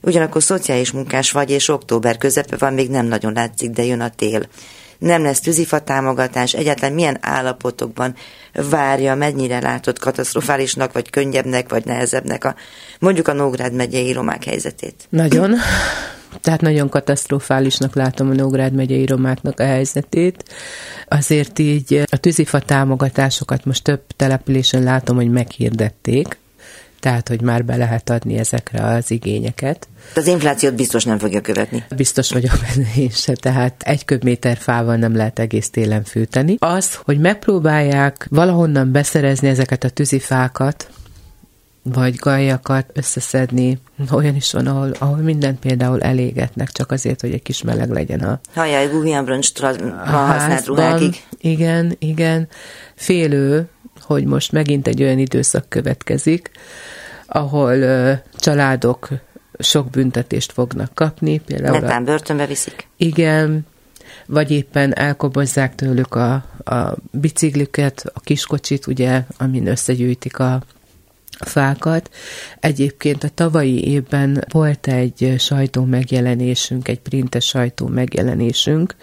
ugyanakkor 0.00 0.42
szociális 0.42 0.90
munkás 0.90 1.30
vagy, 1.30 1.50
és 1.50 1.68
október 1.68 2.18
közepe 2.18 2.56
van, 2.56 2.72
még 2.72 2.90
nem 2.90 3.06
nagyon 3.06 3.32
látszik, 3.32 3.70
de 3.70 3.84
jön 3.84 4.00
a 4.00 4.10
tél. 4.10 4.42
Nem 4.98 5.22
lesz 5.22 5.40
tűzifa 5.40 5.78
támogatás, 5.78 6.54
egyáltalán 6.54 6.94
milyen 6.94 7.18
állapotokban 7.20 8.14
várja, 8.52 9.14
mennyire 9.14 9.60
látott 9.60 9.98
katasztrofálisnak, 9.98 10.92
vagy 10.92 11.10
könnyebbnek, 11.10 11.68
vagy 11.68 11.84
nehezebbnek 11.84 12.44
a 12.44 12.54
mondjuk 12.98 13.28
a 13.28 13.32
Nógrád 13.32 13.72
megyei 13.72 14.12
romák 14.12 14.44
helyzetét? 14.44 15.06
Nagyon. 15.08 15.54
Tehát 16.40 16.60
nagyon 16.60 16.88
katasztrofálisnak 16.88 17.94
látom 17.94 18.30
a 18.30 18.34
Nógrád 18.34 18.72
megyei 18.72 19.06
romáknak 19.06 19.60
a 19.60 19.64
helyzetét. 19.64 20.44
Azért 21.08 21.58
így 21.58 22.02
a 22.10 22.16
tűzifa 22.16 22.58
támogatásokat 22.58 23.64
most 23.64 23.84
több 23.84 24.02
településen 24.16 24.82
látom, 24.82 25.16
hogy 25.16 25.30
meghirdették, 25.30 26.36
tehát, 27.00 27.28
hogy 27.28 27.40
már 27.40 27.64
be 27.64 27.76
lehet 27.76 28.10
adni 28.10 28.38
ezekre 28.38 28.84
az 28.84 29.10
igényeket. 29.10 29.88
Az 30.14 30.26
inflációt 30.26 30.74
biztos 30.74 31.04
nem 31.04 31.18
fogja 31.18 31.40
követni. 31.40 31.84
Biztos 31.96 32.30
vagyok 32.30 32.52
benne 32.60 32.90
is, 32.96 33.26
tehát 33.34 33.82
egy 33.82 34.04
köbméter 34.04 34.56
fával 34.56 34.96
nem 34.96 35.16
lehet 35.16 35.38
egész 35.38 35.70
télen 35.70 36.04
fűteni. 36.04 36.56
Az, 36.58 36.94
hogy 36.94 37.18
megpróbálják 37.18 38.26
valahonnan 38.30 38.92
beszerezni 38.92 39.48
ezeket 39.48 39.84
a 39.84 39.88
tűzifákat, 39.88 40.90
vagy 41.92 42.14
gajakat 42.14 42.90
összeszedni. 42.92 43.78
Olyan 44.10 44.34
is 44.34 44.52
van, 44.52 44.66
ahol, 44.66 44.90
ahol 44.98 45.16
minden 45.16 45.58
például 45.58 46.00
elégetnek, 46.00 46.70
csak 46.70 46.90
azért, 46.90 47.20
hogy 47.20 47.32
egy 47.32 47.42
kis 47.42 47.62
meleg 47.62 47.90
legyen 47.90 48.20
a 48.20 48.40
Hajjaj, 48.54 48.88
gumiabroncstra 48.88 49.66
használt 50.04 50.66
ruhákig. 50.66 51.14
Igen, 51.40 51.96
igen. 51.98 52.48
Félő, 52.94 53.68
hogy 54.00 54.24
most 54.24 54.52
megint 54.52 54.86
egy 54.86 55.02
olyan 55.02 55.18
időszak 55.18 55.68
következik, 55.68 56.50
ahol 57.26 57.76
uh, 57.76 58.12
családok 58.36 59.08
sok 59.58 59.90
büntetést 59.90 60.52
fognak 60.52 60.94
kapni. 60.94 61.38
Például 61.38 61.78
Netán 61.78 62.04
börtönbe 62.04 62.46
viszik. 62.46 62.88
Igen, 62.96 63.66
vagy 64.26 64.50
éppen 64.50 64.94
elkobozzák 64.94 65.74
tőlük 65.74 66.14
a, 66.14 66.32
a 66.64 66.94
bicikliket, 67.10 68.10
a 68.14 68.20
kiskocsit, 68.20 68.86
ugye, 68.86 69.22
amin 69.38 69.66
összegyűjtik 69.66 70.38
a 70.38 70.62
fákat. 71.38 72.10
Egyébként 72.60 73.24
a 73.24 73.28
tavalyi 73.28 73.88
évben 73.88 74.44
volt 74.52 74.86
egy 74.86 75.34
sajtó 75.38 75.84
megjelenésünk, 75.84 76.88
egy 76.88 77.00
printes 77.00 77.46
sajtó 77.46 77.86
megjelenésünk, 77.86 78.94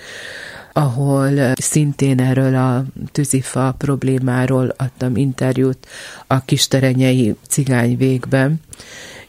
ahol 0.74 1.54
szintén 1.56 2.20
erről 2.20 2.56
a 2.56 2.86
tűzifa 3.12 3.76
problémáról 3.78 4.74
adtam 4.78 5.16
interjút 5.16 5.88
a 6.28 6.46
kisterenyei 6.46 7.36
cigány 7.48 7.98
végben, 7.98 8.62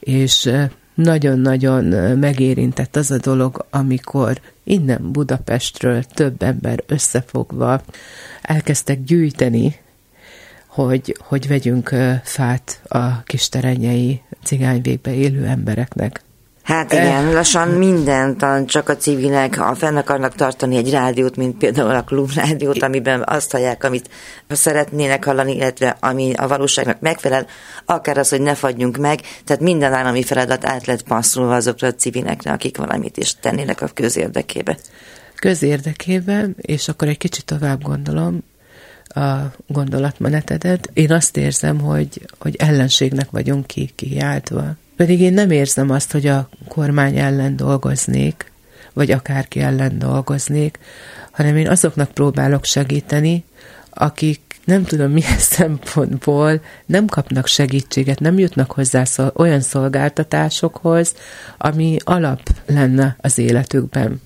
és 0.01 0.51
nagyon-nagyon 0.95 1.85
megérintett 2.19 2.97
az 2.97 3.11
a 3.11 3.19
dolog, 3.19 3.67
amikor 3.71 4.41
innen 4.65 5.13
Budapestről 5.13 6.03
több 6.03 6.43
ember 6.43 6.83
összefogva 6.87 7.83
elkezdtek 8.43 9.05
gyűjteni 9.05 9.77
hogy, 10.77 11.17
hogy 11.21 11.49
vegyünk 11.49 11.95
fát 12.23 12.81
a 12.89 13.23
kisterenyei 13.23 14.23
cigányvégbe 14.45 15.15
élő 15.15 15.45
embereknek. 15.45 16.25
Hát 16.63 16.93
igen, 16.93 17.33
lassan 17.33 17.69
mindent, 17.69 18.45
csak 18.67 18.89
a 18.89 18.97
civilek, 18.97 19.59
ha 19.59 19.75
fenn 19.75 19.97
akarnak 19.97 20.35
tartani 20.35 20.77
egy 20.77 20.91
rádiót, 20.91 21.37
mint 21.37 21.57
például 21.57 21.95
a 21.95 22.03
klubrádiót, 22.03 22.83
amiben 22.83 23.23
azt 23.27 23.51
hallják, 23.51 23.85
amit 23.85 24.11
szeretnének 24.49 25.25
hallani, 25.25 25.55
illetve 25.55 25.97
ami 26.01 26.33
a 26.35 26.49
valóságnak 26.49 27.01
megfelel, 27.01 27.47
akár 27.85 28.19
az, 28.19 28.29
hogy 28.29 28.41
ne 28.41 28.55
fagyjunk 28.55 28.97
meg, 28.97 29.21
tehát 29.45 29.63
minden 29.63 29.93
állami 29.93 30.23
feladat 30.23 30.65
át 30.65 30.87
lett 30.87 31.03
passzolva 31.03 31.55
azokra 31.55 31.89
a 31.89 31.95
civilekre, 31.95 32.53
akik 32.53 32.77
valamit 32.77 33.17
is 33.17 33.35
tennének 33.41 33.81
a 33.81 33.89
közérdekébe. 33.95 34.77
Közérdekében, 35.35 36.57
és 36.61 36.89
akkor 36.89 37.09
egy 37.09 37.19
kicsit 37.19 37.45
tovább 37.45 37.83
gondolom, 37.83 38.43
a 39.17 39.53
gondolatmenetedet. 39.67 40.91
Én 40.93 41.13
azt 41.13 41.37
érzem, 41.37 41.81
hogy, 41.81 42.27
hogy 42.39 42.57
ellenségnek 42.57 43.31
vagyunk 43.31 43.67
ki, 43.67 43.91
kiáltva. 43.95 44.75
Pedig 44.97 45.21
én 45.21 45.33
nem 45.33 45.51
érzem 45.51 45.91
azt, 45.91 46.13
hogy 46.13 46.27
a 46.27 46.49
kormány 46.69 47.19
ellen 47.19 47.57
dolgoznék, 47.57 48.53
vagy 48.93 49.11
akárki 49.11 49.61
ellen 49.61 49.99
dolgoznék, 49.99 50.79
hanem 51.31 51.57
én 51.57 51.69
azoknak 51.69 52.11
próbálok 52.11 52.65
segíteni, 52.65 53.45
akik 53.91 54.41
nem 54.65 54.85
tudom 54.85 55.11
milyen 55.11 55.39
szempontból 55.59 56.61
nem 56.87 57.07
kapnak 57.07 57.47
segítséget, 57.47 58.21
nem 58.21 58.39
jutnak 58.39 58.73
hozzá 58.73 59.05
olyan 59.35 59.61
szolgáltatásokhoz, 59.61 61.15
ami 61.59 61.97
alap 62.05 62.41
lenne 62.67 63.17
az 63.21 63.39
életükben 63.39 64.21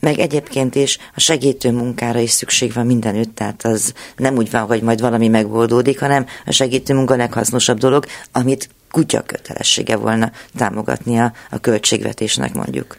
meg 0.00 0.18
egyébként 0.18 0.74
is 0.74 0.98
a 1.14 1.20
segítő 1.20 1.72
munkára 1.72 2.18
is 2.18 2.30
szükség 2.30 2.72
van 2.72 2.86
mindenütt, 2.86 3.34
tehát 3.34 3.64
az 3.64 3.94
nem 4.16 4.36
úgy 4.36 4.50
van, 4.50 4.62
hogy 4.62 4.82
majd 4.82 5.00
valami 5.00 5.28
megoldódik, 5.28 6.00
hanem 6.00 6.26
a 6.46 6.52
segítő 6.52 6.94
munka 6.94 7.16
leghasznosabb 7.16 7.78
dolog, 7.78 8.06
amit 8.32 8.68
kutya 8.90 9.22
kötelessége 9.22 9.96
volna 9.96 10.32
támogatnia 10.56 11.32
a 11.50 11.58
költségvetésnek 11.58 12.54
mondjuk. 12.54 12.96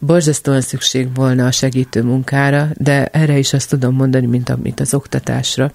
Borzasztóan 0.00 0.60
szükség 0.60 1.14
volna 1.14 1.46
a 1.46 1.50
segítő 1.50 2.02
munkára, 2.02 2.68
de 2.76 3.06
erre 3.06 3.38
is 3.38 3.52
azt 3.52 3.68
tudom 3.68 3.94
mondani, 3.94 4.26
mint 4.26 4.48
amit 4.48 4.80
az 4.80 4.94
oktatásra, 4.94 5.72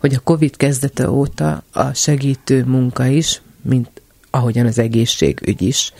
hogy 0.00 0.14
a 0.14 0.20
COVID 0.20 0.56
kezdete 0.56 1.10
óta 1.10 1.62
a 1.72 1.92
segítő 1.92 2.64
munka 2.64 3.06
is, 3.06 3.42
mint 3.62 4.02
ahogyan 4.30 4.66
az 4.66 4.78
egészségügy 4.78 5.62
is, 5.62 5.92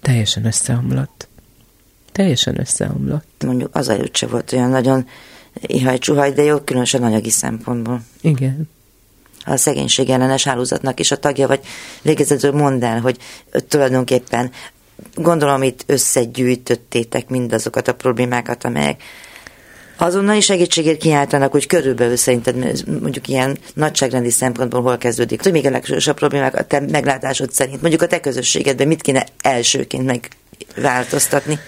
teljesen 0.00 0.44
összeomlott. 0.44 1.28
Teljesen 2.12 2.60
összeomlott. 2.60 3.42
Mondjuk 3.44 3.76
az 3.76 3.88
előtt 3.88 4.16
se 4.16 4.26
volt 4.26 4.52
olyan 4.52 4.70
nagyon 4.70 5.08
ihaj-csuhaj, 5.60 6.32
de 6.32 6.42
jó, 6.42 6.58
különösen 6.58 7.02
anyagi 7.02 7.30
szempontból. 7.30 8.02
Igen. 8.20 8.68
A 9.44 9.56
szegénység 9.56 10.10
ellenes 10.10 10.44
hálózatnak 10.44 11.00
is 11.00 11.10
a 11.10 11.16
tagja, 11.16 11.46
vagy 11.46 11.60
végezetül 12.02 12.52
mondd 12.52 12.84
el, 12.84 13.00
hogy 13.00 13.16
tulajdonképpen 13.68 14.50
gondolom 15.14 15.62
itt 15.62 15.84
összegyűjtöttétek 15.86 17.28
mindazokat 17.28 17.88
a 17.88 17.94
problémákat, 17.94 18.64
amelyek 18.64 19.02
azonnali 19.96 20.40
segítségért 20.40 20.98
kiáltanak, 20.98 21.52
hogy 21.52 21.66
körülbelül 21.66 22.16
szerinted 22.16 22.56
mondjuk 23.00 23.28
ilyen 23.28 23.58
nagyságrendi 23.74 24.30
szempontból 24.30 24.82
hol 24.82 24.98
kezdődik, 24.98 25.42
hogy 25.42 25.52
még 25.52 25.66
a 25.66 25.70
legsősabb 25.70 26.16
problémák 26.16 26.54
a 26.54 26.64
te 26.64 26.80
meglátásod 26.80 27.52
szerint, 27.52 27.80
mondjuk 27.80 28.02
a 28.02 28.06
te 28.06 28.20
közösségedben 28.20 28.86
mit 28.86 29.02
kéne 29.02 29.26
elsőként 29.42 30.04
megváltoztatni? 30.76 31.58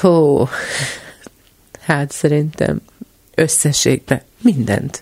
Hó, 0.00 0.48
hát 1.80 2.12
szerintem 2.12 2.80
összességben 3.34 4.22
mindent. 4.42 5.00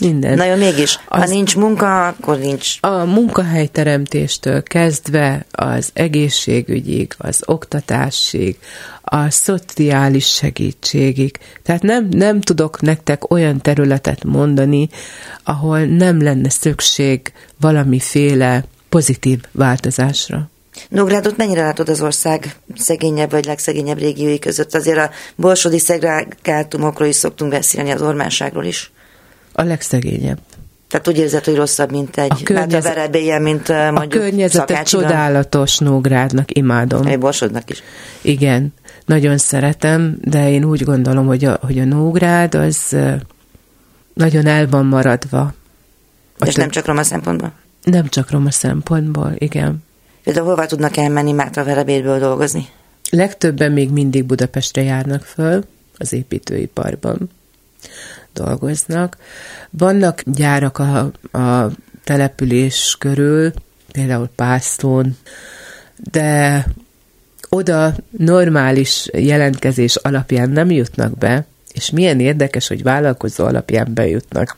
Minden. 0.00 0.36
Na 0.36 0.44
jó, 0.44 0.54
mégis, 0.54 0.98
az, 1.08 1.20
ha 1.20 1.26
nincs 1.26 1.56
munka, 1.56 2.06
akkor 2.06 2.38
nincs. 2.38 2.76
A 2.80 3.04
munkahelyteremtéstől 3.04 4.62
kezdve 4.62 5.46
az 5.50 5.90
egészségügyig, 5.92 7.14
az 7.18 7.42
oktatásig, 7.44 8.58
a 9.02 9.30
szociális 9.30 10.26
segítségig. 10.26 11.38
Tehát 11.62 11.82
nem, 11.82 12.08
nem 12.10 12.40
tudok 12.40 12.80
nektek 12.80 13.30
olyan 13.30 13.60
területet 13.60 14.24
mondani, 14.24 14.88
ahol 15.42 15.84
nem 15.84 16.22
lenne 16.22 16.50
szükség 16.50 17.32
valamiféle 17.60 18.64
pozitív 18.88 19.40
változásra. 19.52 20.48
Nógrádot 20.88 21.36
mennyire 21.36 21.62
látod 21.62 21.88
az 21.88 22.02
ország 22.02 22.56
szegényebb 22.76 23.30
vagy 23.30 23.44
legszegényebb 23.44 23.98
régiói 23.98 24.38
között? 24.38 24.74
Azért 24.74 24.98
a 24.98 25.10
borsodi 25.36 25.78
szegregátumokról 25.78 27.08
is 27.08 27.16
szoktunk 27.16 27.50
beszélni, 27.50 27.90
az 27.90 28.02
ormánságról 28.02 28.64
is. 28.64 28.92
A 29.52 29.62
legszegényebb. 29.62 30.38
Tehát 30.88 31.08
úgy 31.08 31.18
érzed, 31.18 31.44
hogy 31.44 31.54
rosszabb, 31.54 31.90
mint 31.90 32.16
egy 32.16 32.30
a 32.30 32.42
környezet, 32.44 33.14
ilyen, 33.16 33.42
mint 33.42 33.68
mondjuk 33.68 34.22
A 34.22 34.24
környezete 34.24 34.82
csodálatos 34.82 35.78
Nógrádnak, 35.78 36.56
imádom. 36.56 37.06
Egy 37.06 37.18
Borsodnak 37.18 37.70
is. 37.70 37.82
Igen, 38.20 38.74
nagyon 39.04 39.38
szeretem, 39.38 40.16
de 40.20 40.50
én 40.50 40.64
úgy 40.64 40.84
gondolom, 40.84 41.26
hogy 41.26 41.44
a, 41.44 41.58
hogy 41.62 41.78
a 41.78 41.84
Nógrád 41.84 42.54
az 42.54 42.96
nagyon 44.14 44.46
el 44.46 44.68
van 44.68 44.86
maradva. 44.86 45.54
A 46.38 46.46
És 46.46 46.54
nem 46.54 46.70
csak 46.70 46.86
roma 46.86 47.02
szempontból? 47.02 47.52
Nem 47.82 48.08
csak 48.08 48.30
roma 48.30 48.50
szempontból, 48.50 49.32
igen. 49.38 49.82
Például 50.24 50.46
hova 50.46 50.66
tudnak 50.66 50.96
elmenni 50.96 51.32
Mátra 51.32 51.64
Verebérből 51.64 52.18
dolgozni? 52.18 52.68
Legtöbben 53.10 53.72
még 53.72 53.90
mindig 53.90 54.24
Budapestre 54.24 54.82
járnak 54.82 55.22
föl, 55.22 55.64
az 55.98 56.12
építőiparban 56.12 57.30
dolgoznak. 58.32 59.16
Vannak 59.70 60.22
gyárak 60.26 60.78
a, 60.78 60.98
a 61.38 61.70
település 62.04 62.96
körül, 62.98 63.52
például 63.92 64.28
Pásztón, 64.34 65.16
de 66.10 66.66
oda 67.48 67.94
normális 68.10 69.08
jelentkezés 69.12 69.96
alapján 69.96 70.50
nem 70.50 70.70
jutnak 70.70 71.18
be, 71.18 71.46
és 71.72 71.90
milyen 71.90 72.20
érdekes, 72.20 72.68
hogy 72.68 72.82
vállalkozó 72.82 73.44
alapján 73.44 73.94
bejutnak. 73.94 74.56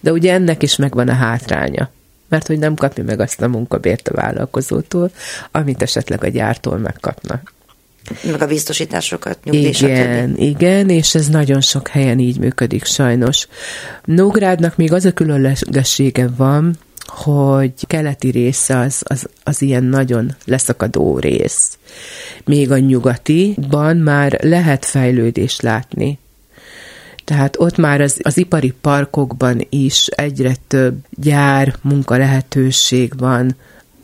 De 0.00 0.12
ugye 0.12 0.32
ennek 0.32 0.62
is 0.62 0.76
megvan 0.76 1.08
a 1.08 1.12
hátránya, 1.12 1.90
mert 2.28 2.46
hogy 2.46 2.58
nem 2.58 2.74
kapja 2.74 3.04
meg 3.04 3.20
azt 3.20 3.42
a 3.42 3.48
munkabért 3.48 4.08
a 4.08 4.14
vállalkozótól, 4.14 5.10
amit 5.50 5.82
esetleg 5.82 6.24
a 6.24 6.28
gyártól 6.28 6.78
megkapnak. 6.78 7.54
Meg 8.30 8.42
a 8.42 8.46
biztosításokat, 8.46 9.38
nyugdíj, 9.44 9.66
Igen, 9.66 10.28
stb. 10.28 10.40
igen, 10.40 10.88
és 10.88 11.14
ez 11.14 11.28
nagyon 11.28 11.60
sok 11.60 11.88
helyen 11.88 12.18
így 12.18 12.38
működik 12.38 12.84
sajnos. 12.84 13.48
Nógrádnak 14.04 14.76
még 14.76 14.92
az 14.92 15.04
a 15.04 15.12
különlegessége 15.12 16.28
van, 16.36 16.78
hogy 17.06 17.72
keleti 17.86 18.30
része 18.30 18.78
az, 18.78 19.02
az, 19.04 19.28
az 19.44 19.62
ilyen 19.62 19.84
nagyon 19.84 20.36
leszakadó 20.44 21.18
rész. 21.18 21.78
Még 22.44 22.70
a 22.70 22.78
nyugatiban 22.78 23.96
már 23.96 24.38
lehet 24.42 24.84
fejlődést 24.84 25.62
látni. 25.62 26.18
Tehát 27.26 27.56
ott 27.58 27.76
már 27.76 28.00
az, 28.00 28.18
az 28.22 28.38
ipari 28.38 28.74
parkokban 28.80 29.66
is 29.68 30.06
egyre 30.06 30.54
több 30.66 30.94
gyár, 31.10 31.74
munka 31.82 32.16
lehetőség 32.16 33.18
van, 33.18 33.56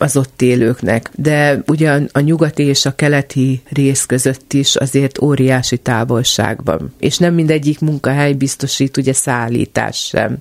az 0.02 0.16
ott 0.16 0.42
élőknek. 0.42 1.10
De 1.16 1.62
ugye 1.66 2.00
a 2.12 2.20
nyugati 2.20 2.62
és 2.62 2.86
a 2.86 2.94
keleti 2.94 3.62
rész 3.68 4.06
között 4.06 4.52
is 4.52 4.76
azért 4.76 5.22
óriási 5.22 5.76
távolságban. 5.76 6.94
És 6.98 7.18
nem 7.18 7.34
mindegyik 7.34 7.80
munkahely 7.80 8.32
biztosít 8.32 8.96
ugye 8.96 9.12
szállítás 9.12 9.96
sem. 9.96 10.38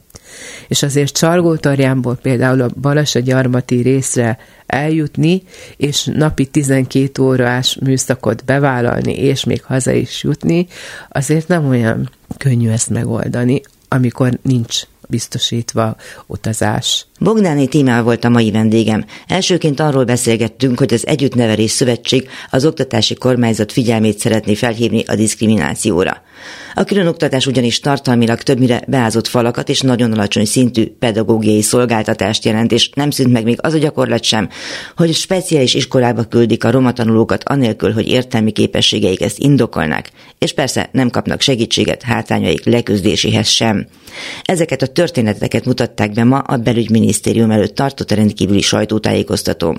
És 0.68 0.84
azért 0.84 1.18
Csalgótarjánból 1.18 2.16
például 2.16 2.62
a 2.62 2.70
Balasa-gyarmati 2.82 3.82
részre 3.82 4.38
eljutni, 4.66 5.44
és 5.78 6.04
napi 6.04 6.46
12 6.46 7.22
órás 7.24 7.78
műszakot 7.82 8.46
bevállalni, 8.46 9.14
és 9.14 9.44
még 9.44 9.64
haza 9.64 9.92
is 9.92 10.24
jutni, 10.24 10.68
azért 11.10 11.48
nem 11.48 11.68
olyan 11.68 12.10
könnyű 12.38 12.70
ezt 12.70 12.90
megoldani, 12.90 13.62
amikor 13.88 14.40
nincs 14.42 14.82
biztosítva 15.08 15.96
utazás. 16.28 17.06
Bogdáni 17.24 17.68
Tímál 17.68 18.04
volt 18.04 18.24
a 18.24 18.30
mai 18.30 18.52
vendégem. 18.52 19.06
Elsőként 19.28 19.80
arról 19.80 20.04
beszélgettünk, 20.04 20.80
hogy 20.80 20.94
az 20.94 21.08
Együttnevelés 21.08 21.72
Szövetség 21.72 22.30
az 22.50 22.66
oktatási 22.66 23.14
kormányzat 23.14 23.72
figyelmét 23.72 24.20
szeretné 24.20 24.56
felhívni 24.56 25.04
a 25.08 25.16
diszkriminációra. 25.16 26.22
A 26.74 26.84
különoktatás 26.84 27.48
ugyanis 27.48 27.80
tartalmilag 27.80 28.42
többnyire 28.42 28.82
beázott 28.88 29.28
falakat 29.28 29.70
és 29.70 29.82
nagyon 29.82 30.12
alacsony 30.12 30.46
szintű 30.46 30.88
pedagógiai 31.00 31.62
szolgáltatást 31.62 32.46
jelent, 32.46 32.72
és 32.72 32.90
nem 32.94 33.10
szűnt 33.10 33.32
meg 33.32 33.44
még 33.44 33.58
az 33.62 33.74
a 33.74 33.78
gyakorlat 33.78 34.24
sem, 34.24 34.50
hogy 34.96 35.14
speciális 35.14 35.74
iskolába 35.74 36.24
küldik 36.24 36.64
a 36.64 36.72
roma 36.72 36.94
tanulókat 36.94 37.44
anélkül, 37.44 37.94
hogy 37.94 38.08
értelmi 38.08 38.52
képességeik 38.52 39.22
ezt 39.22 39.40
indokolnak, 39.40 40.10
és 40.38 40.54
persze 40.54 40.90
nem 40.92 41.10
kapnak 41.10 41.42
segítséget 41.42 42.02
hátrányaik 42.02 42.66
leküzdéséhez 42.66 43.48
sem. 43.48 43.88
Ezeket 44.44 44.82
a 44.82 44.88
történeteket 44.88 45.66
mutatták 45.66 46.12
be 46.12 46.24
ma 46.24 46.38
a 46.38 46.58
belügyminisztérium 46.58 47.10
előtt 47.52 47.76
tartott 47.76 48.12
rendkívüli 48.12 48.62
sajtótájékoztató. 48.62 49.78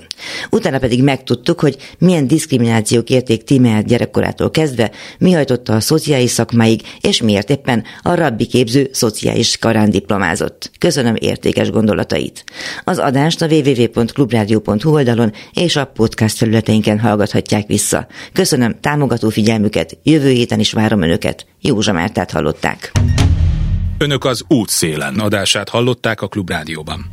Utána 0.49 0.79
pedig 0.79 1.03
megtudtuk, 1.03 1.59
hogy 1.59 1.77
milyen 1.97 2.27
diszkriminációk 2.27 3.09
érték 3.09 3.43
Tímeát 3.43 3.85
gyerekkorától 3.85 4.51
kezdve, 4.51 4.91
mi 5.19 5.31
hajtotta 5.31 5.73
a 5.73 5.79
szociális 5.79 6.31
szakmáig, 6.31 6.81
és 7.01 7.21
miért 7.21 7.49
éppen 7.49 7.83
a 8.01 8.13
rabbi 8.13 8.45
képző 8.45 8.89
szociális 8.91 9.57
karán 9.57 9.89
diplomázott. 9.89 10.71
Köszönöm 10.79 11.15
értékes 11.19 11.69
gondolatait. 11.69 12.43
Az 12.83 12.97
adást 12.97 13.41
a 13.41 13.47
www.clubradio.hu 13.47 14.93
oldalon 14.93 15.33
és 15.53 15.75
a 15.75 15.85
podcast 15.85 16.37
felületeinken 16.37 16.99
hallgathatják 16.99 17.67
vissza. 17.67 18.07
Köszönöm 18.33 18.79
támogató 18.79 19.29
figyelmüket, 19.29 19.97
jövő 20.03 20.29
héten 20.29 20.59
is 20.59 20.71
várom 20.71 21.01
Önöket. 21.01 21.45
Józsa 21.61 21.93
Mártát 21.93 22.31
hallották. 22.31 22.91
Önök 23.97 24.25
az 24.25 24.43
útszélen 24.47 25.19
adását 25.19 25.69
hallották 25.69 26.21
a 26.21 26.27
Klubrádióban. 26.27 27.09